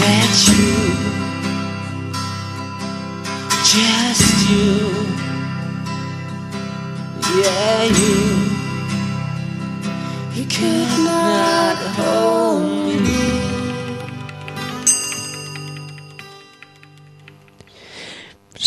that 0.00 0.32
you, 0.48 0.76
just 3.64 4.50
you, 4.50 4.72
yeah, 7.42 7.84
you 7.84 8.29
could 10.50 11.04
not 11.04 11.76
hold 11.96 13.02
me. 13.02 13.09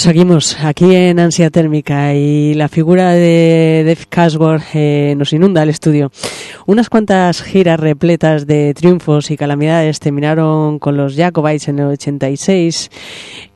Seguimos 0.04 0.58
aquí 0.62 0.93
en 0.95 1.18
Ansia 1.18 1.49
Térmica 1.49 2.14
y 2.14 2.56
la 2.56 2.68
figura 2.68 3.12
de 3.12 3.84
Dave 3.86 4.06
Casworth 4.10 4.66
eh, 4.74 5.16
nos 5.18 5.32
inunda 5.32 5.64
el 5.64 5.70
estudio. 5.70 6.12
Unas 6.66 6.89
cuantas 6.89 7.41
giras 7.41 7.80
repletas 7.80 8.45
de 8.45 8.74
triunfos 8.74 9.32
y 9.32 9.38
calamidades 9.38 10.01
terminaron 10.01 10.78
con 10.78 10.97
los 10.97 11.16
Jacobites 11.16 11.70
en 11.70 11.80
el 11.80 11.86
86 11.86 12.91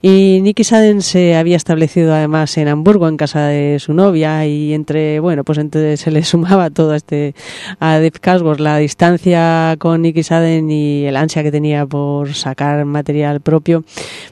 y 0.01 0.39
Nicky 0.41 0.63
Sadden 0.63 1.01
se 1.01 1.35
había 1.35 1.57
establecido 1.57 2.13
además 2.13 2.57
en 2.57 2.69
Hamburgo 2.69 3.09
en 3.09 3.17
casa 3.17 3.47
de 3.47 3.77
su 3.79 3.93
novia 3.93 4.45
y 4.45 4.73
entre, 4.73 5.19
bueno, 5.19 5.43
pues 5.43 5.57
entonces 5.57 5.99
se 5.99 6.11
le 6.11 6.23
sumaba 6.23 6.69
todo 6.69 6.95
este 6.95 7.35
a 7.81 7.95
Dave 7.95 8.11
Casworth, 8.11 8.61
la 8.61 8.77
distancia 8.77 9.75
con 9.79 10.01
Nicky 10.01 10.23
Sadden 10.23 10.71
y 10.71 11.05
el 11.05 11.17
ansia 11.17 11.43
que 11.43 11.51
tenía 11.51 11.85
por 11.85 12.33
sacar 12.35 12.85
material 12.85 13.41
propio, 13.41 13.83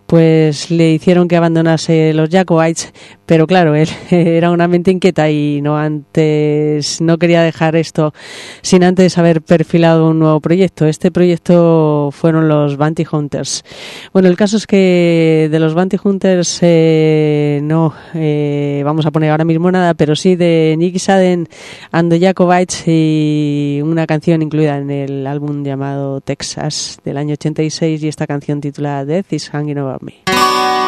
pues 0.06 0.72
le 0.72 0.94
hicieron 0.94 1.28
que 1.28 1.36
abandonase 1.36 2.05
los 2.14 2.30
Jacobites, 2.30 2.94
pero 3.26 3.48
claro, 3.48 3.76
él 3.76 3.90
era 4.12 4.52
una 4.52 4.68
mente 4.68 4.92
inquieta 4.92 5.30
y 5.30 5.62
no 5.62 5.78
antes 5.78 7.02
no 7.02 7.18
quería 7.18 7.42
dejar 7.42 7.76
esto 7.76 8.14
sin 8.62 8.84
antes 8.84 9.18
haber 9.18 9.42
perfilado 9.42 10.10
un 10.10 10.20
nuevo 10.20 10.40
proyecto. 10.40 10.86
Este 10.86 11.12
proyecto 11.12 12.10
fueron 12.12 12.48
los 12.48 12.78
Bounty 12.78 13.06
Hunters. 13.10 13.64
Bueno, 14.14 14.28
el 14.28 14.38
caso 14.38 14.58
es 14.58 14.68
que 14.68 15.48
de 15.52 15.60
los 15.60 15.74
Bounty 15.74 15.98
Hunters 16.04 16.60
eh, 16.62 17.60
no 17.64 17.94
eh, 18.14 18.82
vamos 18.86 19.06
a 19.06 19.12
poner 19.12 19.32
ahora 19.32 19.46
mismo 19.46 19.72
nada, 19.72 19.94
pero 19.94 20.16
sí 20.16 20.36
de 20.36 20.76
Nicky 20.78 21.00
Sadden 21.00 21.48
and 21.92 22.12
the 22.12 22.20
Jacobites 22.20 22.84
y 22.88 23.80
una 23.84 24.06
canción 24.08 24.42
incluida 24.42 24.78
en 24.78 24.90
el 24.90 25.28
álbum 25.28 25.64
llamado 25.64 26.22
Texas 26.22 27.00
del 27.04 27.18
año 27.18 27.34
86 27.34 28.04
y 28.04 28.08
esta 28.08 28.28
canción 28.28 28.62
titulada 28.62 29.06
Death 29.06 29.34
is 29.34 29.50
Hanging 29.50 29.80
Over 29.80 30.02
Me. 30.02 30.85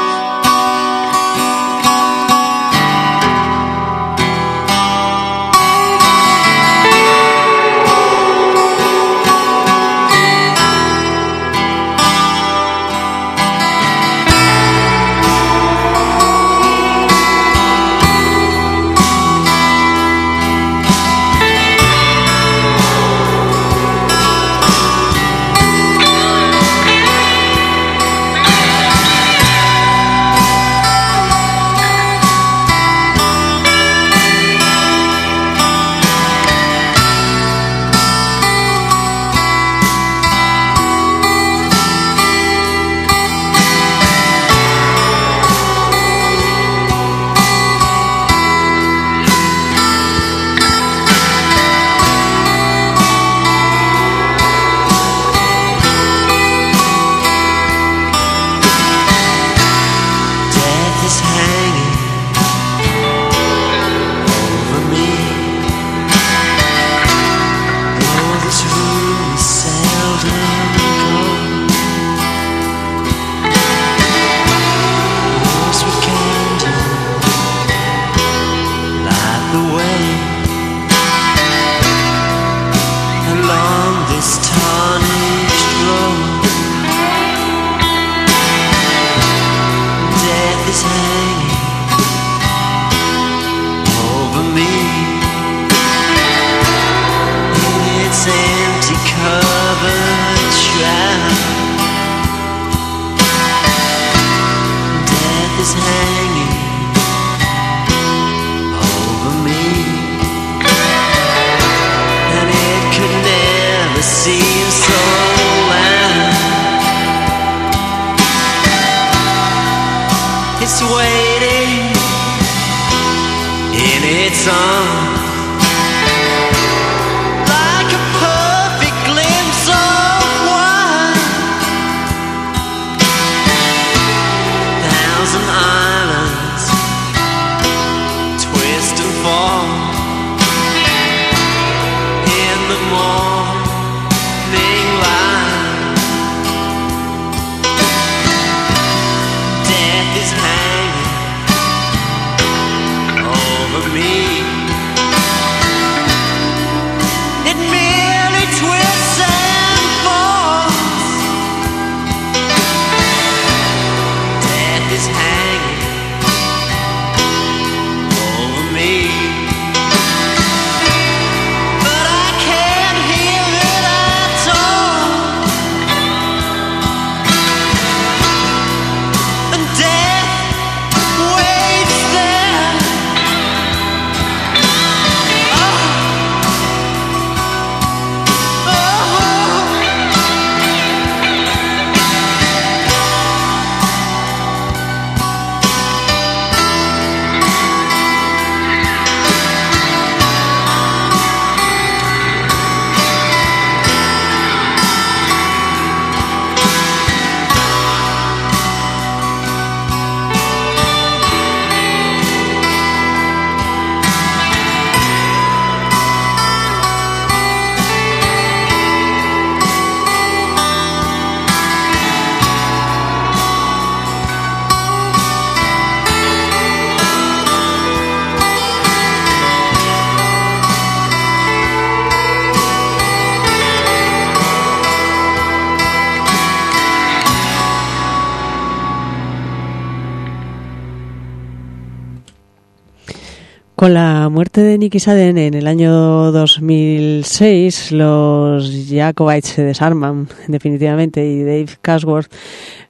La 244.28 244.32
muerte 244.32 244.60
de 244.60 244.78
Nicky 244.78 245.00
Saden 245.00 245.38
en 245.38 245.54
el 245.54 245.68
año 245.68 246.34
2006, 246.34 247.94
los 247.94 248.70
Jacobites 248.90 249.52
se 249.52 249.64
desarman 249.64 250.28
definitivamente 250.50 251.26
y 251.26 251.44
Dave 251.44 251.70
Casworth 251.82 252.30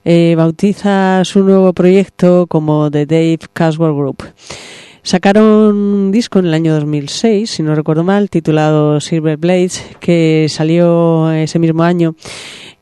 eh, 0.03 0.33
bautiza 0.35 1.23
su 1.25 1.43
nuevo 1.43 1.73
proyecto 1.73 2.47
como 2.47 2.89
The 2.89 3.05
Dave 3.05 3.37
Casworth 3.53 3.95
Group. 3.95 4.23
Sacaron 5.03 5.75
un 5.75 6.11
disco 6.11 6.39
en 6.39 6.47
el 6.47 6.55
año 6.55 6.73
2006, 6.73 7.51
si 7.51 7.61
no 7.61 7.75
recuerdo 7.75 8.03
mal, 8.03 8.31
titulado 8.31 8.99
Silver 8.99 9.37
Blades, 9.37 9.85
que 9.99 10.47
salió 10.49 11.31
ese 11.31 11.59
mismo 11.59 11.83
año 11.83 12.15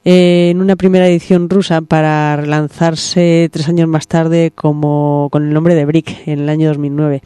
en 0.06 0.62
una 0.62 0.78
primera 0.78 1.08
edición 1.08 1.50
rusa 1.50 1.82
para 1.82 2.38
relanzarse 2.38 3.50
tres 3.52 3.68
años 3.68 3.90
más 3.90 4.08
tarde 4.08 4.52
como 4.56 5.28
con 5.30 5.46
el 5.46 5.54
nombre 5.54 5.76
de 5.76 5.84
Brick 5.84 6.26
en 6.26 6.40
el 6.40 6.48
año 6.48 6.70
2009. 6.70 7.22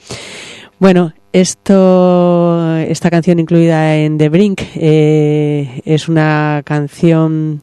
Bueno, 0.80 1.14
esto, 1.34 2.78
esta 2.78 3.10
canción 3.10 3.38
incluida 3.38 3.98
en 3.98 4.18
The 4.18 4.30
Brink 4.30 4.62
eh, 4.76 5.82
es 5.84 6.08
una 6.08 6.62
canción 6.64 7.60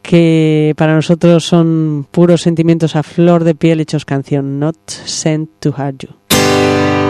que 0.00 0.72
para 0.76 0.94
nosotros 0.94 1.44
son 1.44 2.06
puros 2.08 2.42
sentimientos 2.42 2.94
a 2.94 3.02
flor 3.02 3.42
de 3.42 3.56
piel 3.56 3.80
hechos 3.80 4.04
canción, 4.04 4.60
Not 4.60 4.78
Sent 4.88 5.50
to 5.58 5.70
Hurt 5.70 6.04
You. 6.04 7.01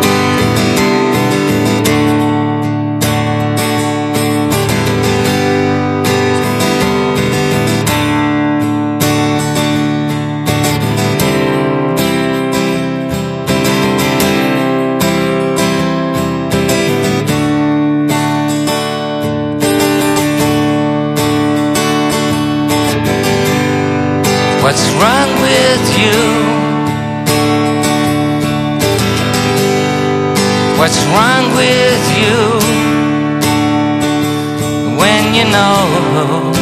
Know. 35.53 36.53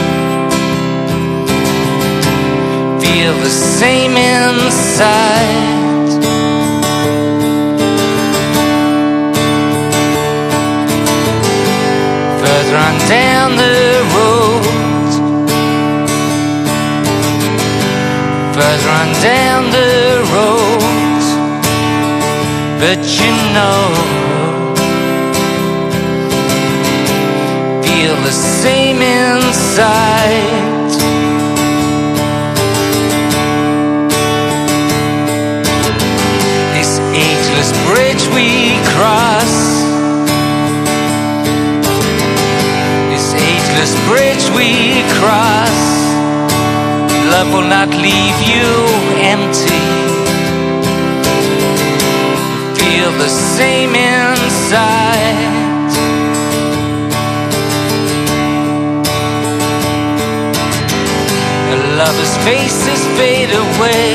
Feel 3.01 3.35
the 3.47 3.51
same 3.51 4.17
inside. 4.17 5.71
Further 12.43 12.77
on 12.87 12.97
down 13.09 13.49
the 13.65 13.79
road. 14.17 14.65
Further 18.57 18.91
on 19.01 19.11
down 19.23 19.63
the 19.79 19.93
road. 20.35 20.81
But 22.83 23.01
you 23.19 23.33
know, 23.57 23.81
the 28.25 28.33
same 28.33 29.01
inside. 29.01 30.61
This 36.75 36.99
ageless 37.29 37.71
bridge 37.89 38.25
we 38.35 38.77
cross. 38.93 39.55
This 43.11 43.27
ageless 43.35 43.93
bridge 44.09 44.47
we 44.57 45.03
cross. 45.19 45.81
Love 47.33 47.49
will 47.55 47.69
not 47.69 47.89
leave 47.89 48.39
you 48.53 48.69
empty. 49.35 49.87
Feel 52.79 53.11
the 53.19 53.29
same 53.29 53.95
inside. 53.95 55.10
Lovers' 62.01 62.37
faces 62.49 63.01
fade 63.19 63.53
away 63.65 64.09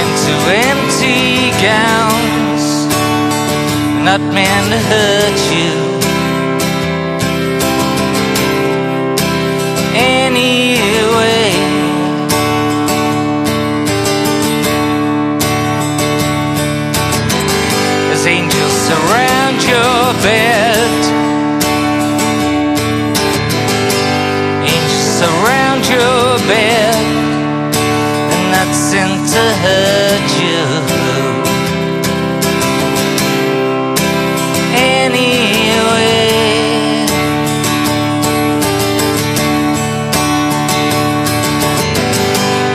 into 0.00 0.34
empty 0.70 1.50
gowns, 1.68 2.64
not 4.06 4.20
meant 4.36 4.68
to 4.72 4.78
hurt 4.90 5.40
you. 5.56 5.94
anyway. 9.96 11.50
As 18.12 18.26
angels 18.26 18.74
surround 18.88 19.58
your 19.62 20.22
bed. 20.22 20.73
Hurt 29.64 30.30
you. 30.44 30.62
Anyway. 35.00 36.34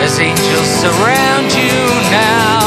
As 0.06 0.20
angels 0.20 0.70
surround 0.84 1.50
you 1.62 1.78
now. 2.12 2.60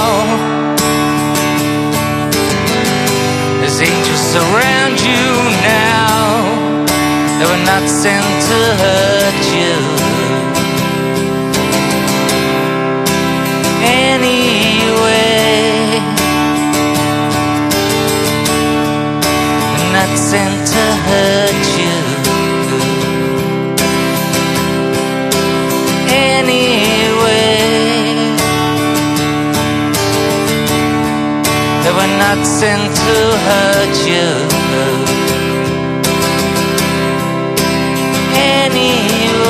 As 3.67 3.81
angels 3.81 4.25
surround 4.35 4.97
you 5.01 5.25
now, 5.77 6.19
they 7.39 7.47
were 7.53 7.65
not 7.73 7.85
sent 7.89 8.29
to 8.49 8.59
hurt 8.83 9.43
you. 9.59 9.82
They 31.85 31.91
were 31.91 32.15
not 32.25 32.47
sent 32.47 32.95
to 33.05 33.17
hurt 33.47 33.97
you. 34.07 34.29
Anyway, 38.35 39.42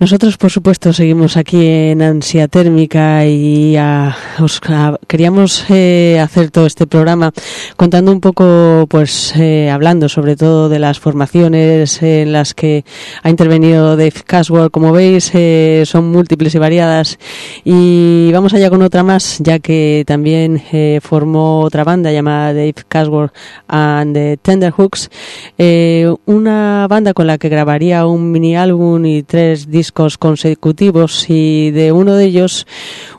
Nosotros, 0.00 0.38
por 0.38 0.50
supuesto, 0.50 0.94
seguimos 0.94 1.36
aquí 1.36 1.66
en 1.66 2.00
Ansia 2.00 2.48
Térmica 2.48 3.26
y 3.26 3.76
ah, 3.76 4.16
os 4.40 4.58
ah, 4.66 4.96
queríamos 5.06 5.66
eh, 5.68 6.18
hacer 6.18 6.50
todo 6.50 6.64
este 6.64 6.86
programa 6.86 7.32
contando 7.76 8.10
un 8.10 8.22
poco, 8.22 8.86
pues, 8.88 9.34
eh, 9.36 9.68
hablando 9.68 10.08
sobre 10.08 10.36
todo 10.36 10.70
de 10.70 10.78
las 10.78 10.98
formaciones 10.98 12.02
en 12.02 12.32
las 12.32 12.54
que 12.54 12.86
ha 13.22 13.28
intervenido 13.28 13.94
Dave 13.98 14.14
Caswell. 14.24 14.70
Como 14.70 14.90
veis, 14.92 15.32
eh, 15.34 15.82
son 15.84 16.10
múltiples 16.10 16.54
y 16.54 16.58
variadas. 16.58 17.18
Y 17.62 18.32
vamos 18.32 18.54
allá 18.54 18.70
con 18.70 18.80
otra 18.80 19.02
más, 19.02 19.36
ya 19.40 19.58
que 19.58 20.04
también 20.06 20.62
formó 21.02 21.60
otra 21.60 21.84
banda 21.84 22.10
llamada 22.10 22.54
Dave 22.54 22.72
Caswell 22.88 23.32
and 23.68 24.14
the 24.14 24.38
Tenderhooks, 24.38 25.10
eh, 25.58 26.10
una 26.24 26.86
banda 26.88 27.12
con 27.12 27.26
la 27.26 27.36
que 27.36 27.50
grabaría 27.50 28.06
un 28.06 28.32
mini 28.32 28.56
álbum 28.56 29.04
y 29.04 29.24
tres 29.24 29.68
discos 29.70 29.89
consecutivos 29.92 31.26
y 31.28 31.70
de 31.70 31.92
uno 31.92 32.14
de 32.14 32.24
ellos, 32.24 32.66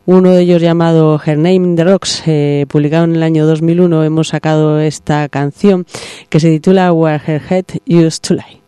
uno 0.06 0.32
de 0.32 0.42
ellos 0.42 0.62
llamado 0.62 1.20
Her 1.24 1.38
Name 1.38 1.76
the 1.76 1.84
Rocks, 1.84 2.24
eh, 2.28 2.66
publicado 2.70 3.06
en 3.06 3.16
el 3.16 3.24
año 3.24 3.46
2001, 3.46 4.04
hemos 4.04 4.30
sacado 4.30 4.80
esta 4.80 5.28
canción 5.30 5.86
que 6.30 6.40
se 6.40 6.50
titula 6.50 6.94
Where 6.94 7.22
Her 7.26 7.42
Head 7.50 7.66
Used 7.88 8.22
to 8.22 8.36
Lie. 8.36 8.61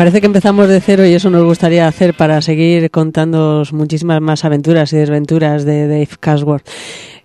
Parece 0.00 0.22
que 0.22 0.26
empezamos 0.28 0.66
de 0.66 0.80
cero 0.80 1.04
y 1.04 1.12
eso 1.12 1.28
nos 1.28 1.44
gustaría 1.44 1.86
hacer 1.86 2.14
para 2.14 2.40
seguir 2.40 2.90
contando 2.90 3.62
muchísimas 3.72 4.18
más 4.22 4.46
aventuras 4.46 4.94
y 4.94 4.96
desventuras 4.96 5.66
de 5.66 5.86
Dave 5.86 6.08
Casworth. 6.18 6.66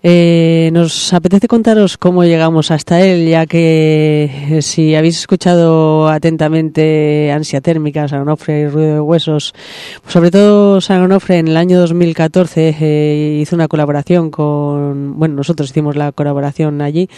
Eh, 0.08 0.70
nos 0.72 1.16
apetece 1.16 1.48
contaros 1.48 1.98
cómo 1.98 2.24
llegamos 2.24 2.70
hasta 2.70 3.02
él, 3.02 3.28
ya 3.28 3.48
que 3.48 4.30
eh, 4.52 4.62
si 4.62 4.94
habéis 4.94 5.18
escuchado 5.18 6.08
atentamente 6.10 7.32
Ansia 7.32 7.60
Térmica, 7.60 8.08
San 8.08 8.22
Onofre 8.22 8.62
y 8.62 8.68
Ruido 8.68 8.94
de 8.94 9.00
Huesos, 9.00 9.56
pues 10.04 10.14
sobre 10.14 10.30
todo 10.30 10.80
San 10.80 11.02
Onofre 11.02 11.40
en 11.40 11.48
el 11.48 11.58
año 11.58 11.80
2014 11.80 12.78
eh, 12.80 13.40
hizo 13.42 13.56
una 13.56 13.68
colaboración 13.68 14.30
con, 14.30 15.18
bueno, 15.18 15.34
nosotros 15.34 15.72
hicimos 15.72 15.96
la 15.96 16.12
colaboración 16.12 16.84
allí 16.84 17.10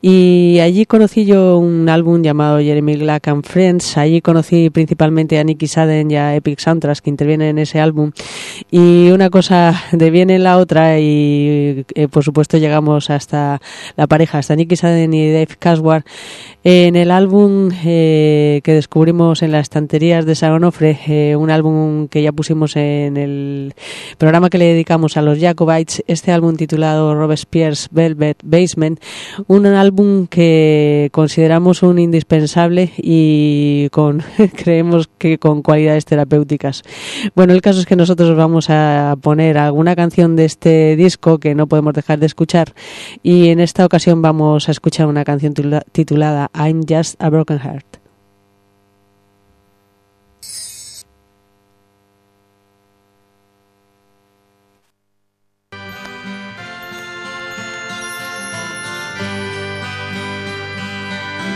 y 0.00 0.60
allí 0.60 0.86
conocí 0.86 1.26
yo 1.26 1.58
un 1.58 1.90
álbum 1.90 2.22
llamado 2.22 2.58
Jeremy 2.58 2.96
Black 2.96 3.28
and 3.28 3.44
Friends, 3.44 3.98
allí 3.98 4.22
conocí 4.22 4.70
principalmente 4.70 5.38
a 5.38 5.44
Nicky 5.44 5.66
Sadden 5.66 6.10
y 6.10 6.16
a 6.16 6.34
Epic 6.36 6.58
Soundtracks 6.58 7.02
que 7.02 7.10
intervienen 7.10 7.48
en 7.48 7.58
ese 7.58 7.80
álbum. 7.80 8.12
Y 8.70 9.10
una 9.10 9.28
cosa 9.28 9.78
deviene 9.92 10.36
en 10.36 10.44
la 10.44 10.56
otra 10.56 10.98
y 10.98 11.84
eh, 11.94 12.08
por 12.08 12.24
supuesto 12.30 12.58
llegamos 12.58 13.10
hasta 13.10 13.60
la 13.96 14.06
pareja, 14.06 14.38
hasta 14.38 14.54
Nicky 14.54 14.76
Sadden 14.76 15.12
y 15.12 15.32
Dave 15.32 15.56
Caswar 15.58 16.04
en 16.62 16.94
el 16.94 17.10
álbum 17.10 17.70
eh, 17.84 18.60
que 18.62 18.74
descubrimos 18.74 19.42
en 19.42 19.52
las 19.52 19.62
estanterías 19.62 20.26
de 20.26 20.34
San 20.34 20.52
Onofre, 20.52 20.98
eh, 21.08 21.34
un 21.34 21.50
álbum 21.50 22.06
que 22.08 22.22
ya 22.22 22.32
pusimos 22.32 22.76
en 22.76 23.16
el 23.16 23.74
programa 24.18 24.50
que 24.50 24.58
le 24.58 24.66
dedicamos 24.66 25.16
a 25.16 25.22
los 25.22 25.38
Jacobites, 25.38 26.04
este 26.06 26.32
álbum 26.32 26.56
titulado 26.56 27.14
Robespierre's 27.14 27.88
Velvet 27.90 28.36
Basement, 28.44 29.00
un 29.46 29.64
álbum 29.64 30.26
que 30.26 31.08
consideramos 31.12 31.82
un 31.82 31.98
indispensable 31.98 32.90
y 32.98 33.88
con 33.90 34.22
creemos 34.56 35.08
que 35.16 35.38
con 35.38 35.62
cualidades 35.62 36.04
terapéuticas. 36.04 36.82
Bueno, 37.34 37.54
el 37.54 37.62
caso 37.62 37.80
es 37.80 37.86
que 37.86 37.96
nosotros 37.96 38.36
vamos 38.36 38.68
a 38.68 39.16
poner 39.22 39.56
alguna 39.56 39.96
canción 39.96 40.36
de 40.36 40.44
este 40.44 40.94
disco 40.96 41.38
que 41.38 41.54
no 41.54 41.68
podemos 41.68 41.94
dejar 41.94 42.18
de 42.18 42.26
escuchar 42.26 42.74
y 43.22 43.48
en 43.48 43.60
esta 43.60 43.86
ocasión 43.86 44.20
vamos 44.20 44.68
a 44.68 44.72
escuchar 44.72 45.06
una 45.06 45.24
canción 45.24 45.54
titula- 45.54 45.84
titulada 45.92 46.49
I'm 46.54 46.84
Just 46.84 47.16
a 47.20 47.30
Broken 47.30 47.58
Heart. 47.58 47.98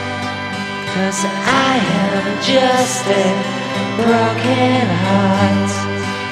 Cause 0.96 1.26
I 1.26 1.78
am 2.04 2.44
just 2.44 3.08
a 3.08 3.63
broken 3.96 4.86
heart, 5.06 5.72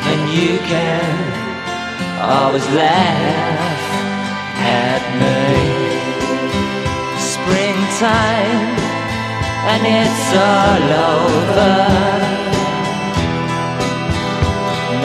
and 0.10 0.22
you 0.34 0.58
can 0.72 1.12
always 2.20 2.66
laugh 2.74 3.84
at 4.58 5.04
me. 5.22 5.62
Springtime, 7.34 8.68
and 9.72 9.82
it's 10.00 10.28
all 10.50 10.86
over. 11.14 11.74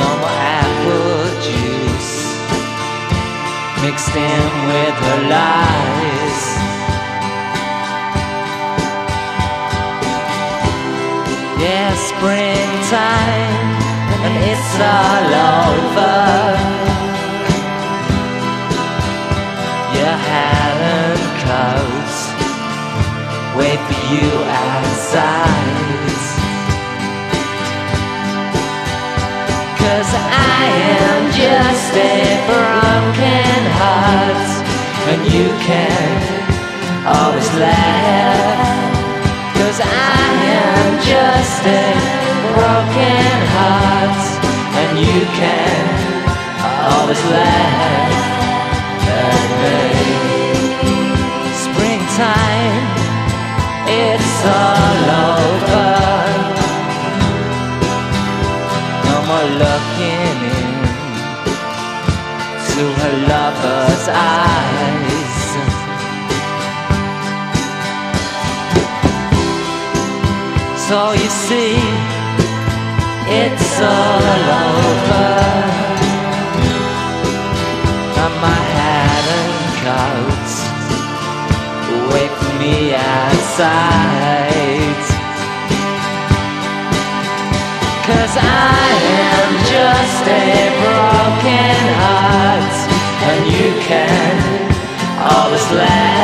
No 0.00 0.10
more 0.22 0.38
apple 0.60 1.28
juice 1.46 2.14
mixed 3.82 4.14
in 4.16 4.50
with 4.70 4.96
her 5.06 5.20
lies. 5.28 6.15
Yeah, 11.58 11.94
springtime, 11.96 13.66
and 14.24 14.34
it's 14.44 14.76
all 14.76 15.32
over. 15.72 16.16
Your 19.96 20.16
hat 20.28 20.76
and 21.00 21.22
coats 21.48 22.18
wait 23.56 23.80
for 23.88 23.98
you 24.12 24.28
outside. 24.68 25.66
Cause 29.80 30.12
I 30.12 30.66
am 31.00 31.32
just 31.32 31.92
a 31.96 32.36
broken 32.50 33.60
heart, 33.80 34.50
and 35.08 35.20
you 35.32 35.48
can 35.64 37.06
always 37.06 37.48
laugh. 37.54 38.85
Cause 39.76 39.88
I 39.88 40.32
am 40.56 40.96
just 41.04 41.60
a 41.68 41.84
broken 42.56 43.36
heart, 43.52 44.24
and 44.80 44.92
you 44.96 45.20
can 45.36 45.84
always 46.96 47.22
laugh 47.36 48.16
at 49.04 49.48
me. 49.60 49.80
Springtime, 51.66 52.84
it's 53.84 54.36
all 54.48 55.04
over. 55.36 55.92
No 59.04 59.16
more 59.28 59.48
looking 59.60 60.36
in 60.56 60.72
to 62.72 62.82
her 63.00 63.14
lover's 63.28 64.08
eyes. 64.08 64.75
So 70.88 71.10
you 71.10 71.28
see, 71.28 71.78
it's 73.26 73.80
all 73.80 74.44
over. 74.62 75.28
And 78.22 78.34
my 78.40 78.60
hat 78.76 79.24
and 79.40 79.54
coat 79.82 80.52
wait 82.12 82.30
for 82.38 82.54
me 82.62 82.94
outside. 82.94 83.66
Cause 88.06 88.34
I 88.38 88.88
am 89.26 89.50
just 89.74 90.22
a 90.22 90.70
broken 90.84 91.78
heart, 91.98 92.76
and 93.28 93.42
you 93.56 93.68
can 93.88 94.34
always 95.34 95.66
laugh. 95.72 96.15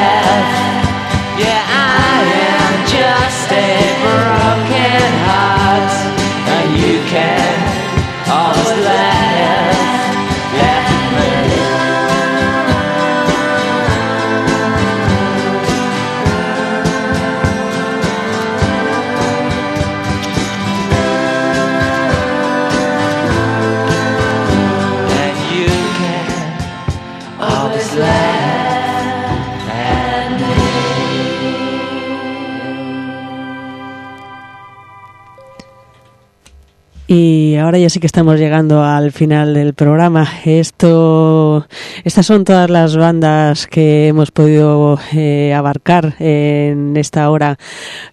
Ahora 37.72 37.84
ya 37.84 37.88
sí 37.88 38.00
que 38.00 38.06
estamos 38.06 38.38
llegando 38.38 38.84
al 38.84 39.12
final 39.12 39.54
del 39.54 39.72
programa. 39.72 40.28
Esto, 40.44 41.66
estas 42.04 42.26
son 42.26 42.44
todas 42.44 42.68
las 42.68 42.98
bandas 42.98 43.66
que 43.66 44.08
hemos 44.08 44.30
podido 44.30 44.98
eh, 45.14 45.54
abarcar 45.54 46.14
en 46.18 46.94
esta 46.98 47.30
hora 47.30 47.56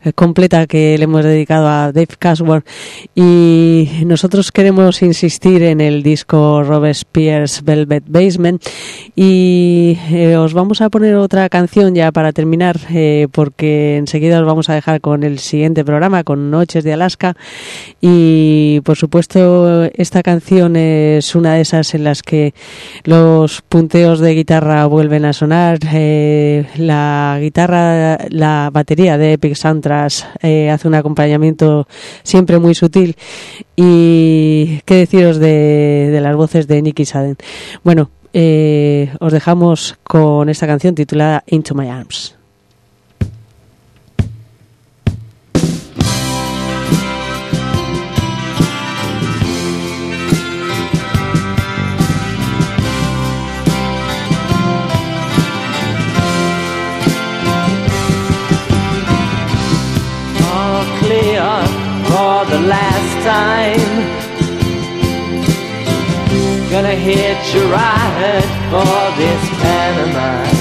eh, 0.02 0.14
completa 0.14 0.66
que 0.66 0.98
le 0.98 1.04
hemos 1.04 1.26
dedicado 1.26 1.68
a 1.68 1.92
Dave 1.92 2.16
Caswell. 2.18 2.64
Y 3.16 3.90
nosotros 4.06 4.54
queremos 4.54 5.02
insistir 5.02 5.62
en 5.64 5.82
el 5.82 6.04
disco 6.04 6.64
Robespierre's 6.64 7.62
Velvet 7.62 8.06
Basement. 8.08 8.64
Y 9.14 9.98
eh, 10.10 10.38
os 10.38 10.54
vamos 10.54 10.80
a 10.80 10.90
poner 10.90 11.16
otra 11.16 11.50
canción 11.50 11.96
ya 11.96 12.14
para 12.14 12.32
terminar, 12.32 12.78
porque 13.34 13.98
enseguida 13.98 14.40
os 14.40 14.46
vamos 14.46 14.70
a 14.70 14.76
dejar 14.76 15.02
con 15.02 15.24
el 15.24 15.38
siguiente 15.40 15.84
programa, 15.84 16.24
con 16.24 16.50
Noches 16.50 16.86
de 16.86 16.94
Alaska. 16.94 17.36
Y 18.00 18.80
por 18.86 18.96
supuesto, 18.96 19.49
esta 19.94 20.24
canción 20.24 20.76
es 20.76 21.36
una 21.36 21.56
de 21.56 21.62
esas 21.62 21.94
en 21.94 22.04
las 22.04 22.24
que 22.24 22.54
los 23.04 23.62
punteos 23.62 24.20
de 24.20 24.34
guitarra 24.34 24.86
vuelven 24.86 25.26
a 25.26 25.34
sonar. 25.34 25.80
eh, 25.92 26.66
la 26.78 27.38
guitarra, 27.42 28.18
la 28.30 28.70
batería 28.72 29.18
de 29.18 29.34
Epic 29.34 29.56
Soundtracks 29.56 30.26
eh, 30.42 30.70
hace 30.70 30.88
un 30.88 30.96
acompañamiento 30.96 31.88
siempre 32.24 32.60
muy 32.60 32.76
sutil. 32.76 33.16
Y 33.76 34.80
qué 34.86 34.96
deciros 34.96 35.38
de, 35.40 36.10
de 36.12 36.22
las 36.22 36.36
voces 36.36 36.68
de 36.68 36.82
Nicky 36.82 37.06
Sadden. 37.06 37.38
Bueno, 37.84 38.10
eh, 38.34 39.12
os 39.20 39.34
dejamos 39.34 39.98
con 40.04 40.50
esta 40.50 40.68
canción 40.68 40.96
titulada 40.96 41.44
Into 41.48 41.76
My 41.76 41.90
Arms. 41.90 42.39
Time. 63.30 63.94
Gonna 66.74 66.98
hit 67.10 67.40
you 67.54 67.64
right 67.80 68.46
for 68.72 69.00
this 69.22 69.44
pantomime. 69.62 70.58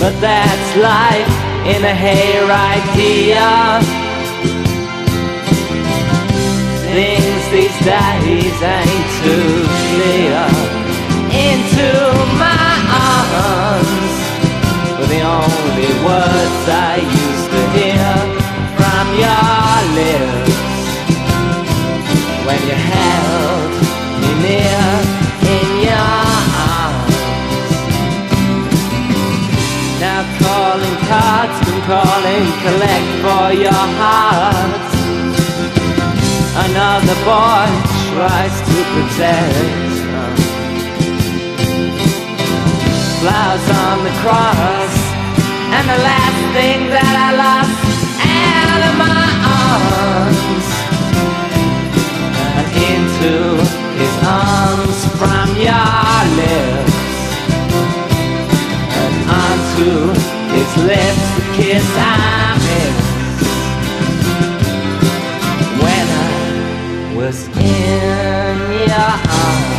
But 0.00 0.14
that's 0.26 0.70
life 0.92 1.34
in 1.72 1.80
a 1.92 1.96
hayride, 2.04 2.86
dear. 2.96 3.52
Things 6.96 7.44
these 7.54 7.78
days 7.92 8.56
ain't 8.76 9.08
too 9.22 9.52
clear. 9.90 10.44
Into 11.46 11.90
my 12.44 12.72
arms 13.12 14.14
were 14.96 15.10
the 15.16 15.22
only 15.38 15.92
words 16.08 16.62
I 16.68 16.94
used 17.22 17.43
your 19.22 19.76
lips 19.98 20.54
when 22.46 22.60
you 22.68 22.76
held 22.92 23.70
me 24.20 24.30
near 24.44 24.86
in 25.54 25.68
your 25.86 26.18
arms. 26.66 27.14
Now 30.02 30.22
calling 30.42 30.98
cards 31.08 31.56
can 31.64 31.78
call 31.88 32.20
and 32.34 32.48
collect 32.64 33.10
for 33.24 33.46
your 33.64 33.84
heart. 34.00 34.82
Another 36.66 37.18
boy 37.30 37.66
tries 38.10 38.56
to 38.68 38.76
protect. 38.92 39.94
Flowers 43.20 43.66
on 43.84 43.96
the 44.04 44.14
cross, 44.22 44.94
and 45.76 45.84
the 45.88 46.00
last 46.08 46.42
thing 46.56 46.80
that 46.90 47.14
I 47.26 47.36
lost 47.36 47.83
to 53.24 53.30
his 54.00 54.14
arms 54.22 54.98
from 55.18 55.48
your 55.56 56.20
lips 56.36 56.92
and 59.00 59.16
onto 59.42 59.92
his 60.52 60.70
lips 60.84 61.24
to 61.36 61.42
kiss 61.56 61.86
I 61.96 62.52
miss 62.66 62.96
when 65.82 66.06
I 66.20 67.14
was 67.16 67.48
in 67.48 68.88
your 68.90 69.12
arms. 69.40 69.73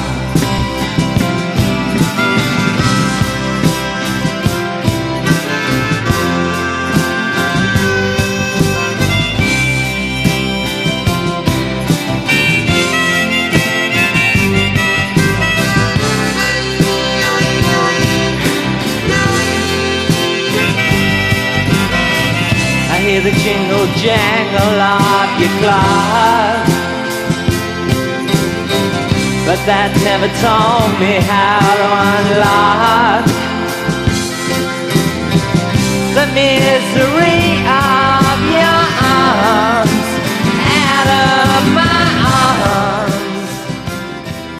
Jingle 23.32 23.88
jangle 23.97 24.80
of 24.82 25.39
your 25.39 25.53
clock. 25.59 26.67
But 29.47 29.59
that 29.65 29.91
never 30.03 30.30
told 30.41 30.99
me 30.99 31.13
how 31.26 31.61
to 31.82 31.88
unlock 32.11 33.26
the 36.15 36.26
misery 36.34 37.45